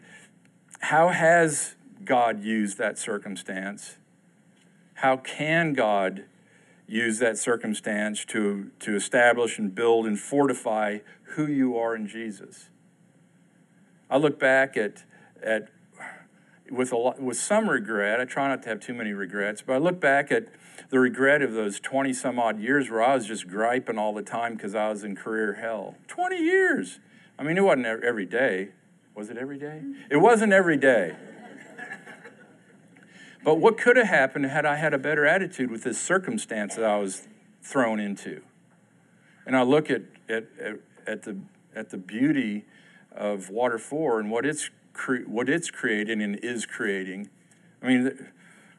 [0.80, 1.75] how has
[2.06, 3.96] God used that circumstance?
[4.94, 6.24] How can God
[6.86, 10.98] use that circumstance to, to establish and build and fortify
[11.34, 12.70] who you are in Jesus?
[14.08, 15.04] I look back at,
[15.42, 15.68] at
[16.70, 18.20] with, a lot, with some regret.
[18.20, 20.46] I try not to have too many regrets, but I look back at
[20.90, 24.22] the regret of those 20 some odd years where I was just griping all the
[24.22, 25.96] time because I was in career hell.
[26.08, 27.00] 20 years.
[27.38, 28.68] I mean, it wasn't every day.
[29.14, 29.82] Was it every day?
[30.10, 31.16] It wasn't every day.
[33.46, 36.84] But what could have happened had I had a better attitude with this circumstance that
[36.84, 37.28] I was
[37.62, 38.42] thrown into?
[39.46, 41.38] And I look at, at, at, at the,
[41.72, 42.64] at the beauty
[43.12, 47.30] of Water 4 and what it's, cre- what it's creating and is creating.
[47.80, 48.32] I mean,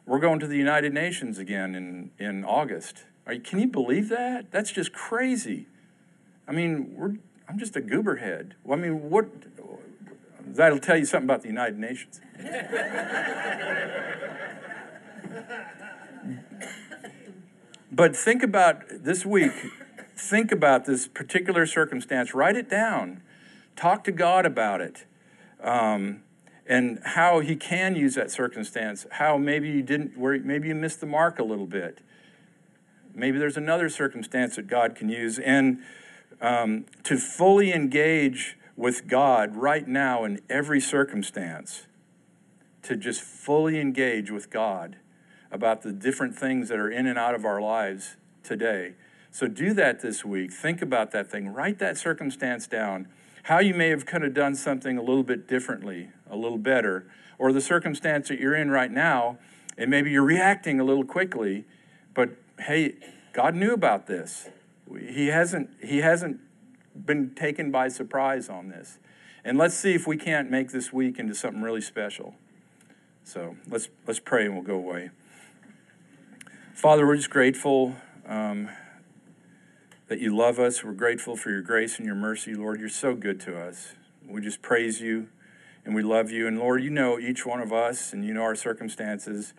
[0.06, 3.06] we're going to the United Nations again in, in August.
[3.32, 4.52] You, can you believe that?
[4.52, 5.68] That's just crazy.
[6.46, 7.14] I mean, we're,
[7.48, 8.52] I'm just a gooberhead.
[8.66, 9.30] Well, I mean, what?
[10.46, 12.20] That'll tell you something about the United Nations.
[17.92, 19.54] but think about this week,
[20.16, 23.22] think about this particular circumstance, write it down,
[23.76, 25.06] talk to God about it.
[25.62, 26.24] Um,
[26.68, 31.00] and how he can use that circumstance, how maybe you didn't, where maybe you missed
[31.00, 32.00] the mark a little bit.
[33.16, 35.40] Maybe there's another circumstance that God can use.
[35.40, 35.80] And
[36.42, 41.88] um, to fully engage with God right now in every circumstance,
[42.84, 44.98] to just fully engage with God
[45.52, 48.94] about the different things that are in and out of our lives today.
[49.32, 50.52] So do that this week.
[50.52, 51.50] Think about that thing.
[51.50, 53.08] Write that circumstance down
[53.44, 57.08] how you may have kind of done something a little bit differently, a little better,
[57.38, 59.38] or the circumstance that you're in right now,
[59.78, 61.66] and maybe you're reacting a little quickly,
[62.14, 62.96] but hey,
[63.32, 64.50] God knew about this.
[65.00, 66.40] He hasn't, he hasn't
[67.06, 69.00] been taken by surprise on this.
[69.46, 72.36] And let's see if we can't make this week into something really special.
[73.24, 75.12] So let's, let's pray and we'll go away.
[76.78, 77.96] Father, we're just grateful.
[78.28, 78.70] Um,
[80.10, 80.84] that you love us.
[80.84, 82.80] We're grateful for your grace and your mercy, Lord.
[82.80, 83.96] You're so good to us.
[84.28, 85.28] We just praise you
[85.86, 86.48] and we love you.
[86.48, 89.56] And Lord, you know each one of us and you know our circumstances.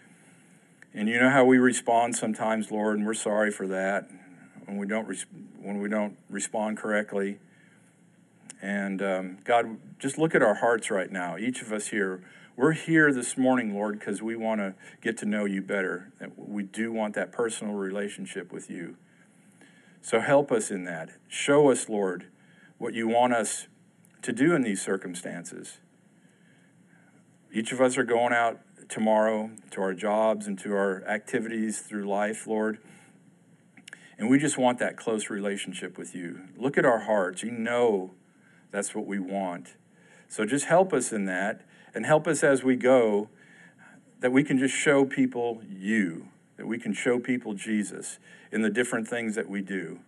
[0.94, 4.08] And you know how we respond sometimes, Lord, and we're sorry for that
[4.66, 5.26] when we don't, res-
[5.60, 7.40] when we don't respond correctly.
[8.62, 11.36] And um, God, just look at our hearts right now.
[11.36, 12.22] Each of us here,
[12.58, 16.12] we're here this morning, Lord, because we want to get to know you better.
[16.36, 18.96] We do want that personal relationship with you.
[20.02, 21.10] So help us in that.
[21.28, 22.26] Show us, Lord,
[22.76, 23.68] what you want us
[24.22, 25.78] to do in these circumstances.
[27.52, 32.08] Each of us are going out tomorrow to our jobs and to our activities through
[32.08, 32.78] life, Lord.
[34.18, 36.40] And we just want that close relationship with you.
[36.56, 37.44] Look at our hearts.
[37.44, 38.14] You know
[38.72, 39.76] that's what we want.
[40.26, 41.62] So just help us in that
[41.98, 43.28] and help us as we go
[44.20, 48.20] that we can just show people you, that we can show people Jesus
[48.52, 49.98] in the different things that we do.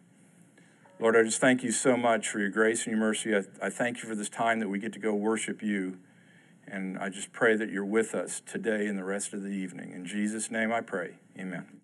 [1.01, 3.35] Lord, I just thank you so much for your grace and your mercy.
[3.35, 5.99] I, I thank you for this time that we get to go worship you.
[6.65, 9.91] And I just pray that you're with us today and the rest of the evening.
[9.91, 11.15] In Jesus' name I pray.
[11.37, 11.80] Amen.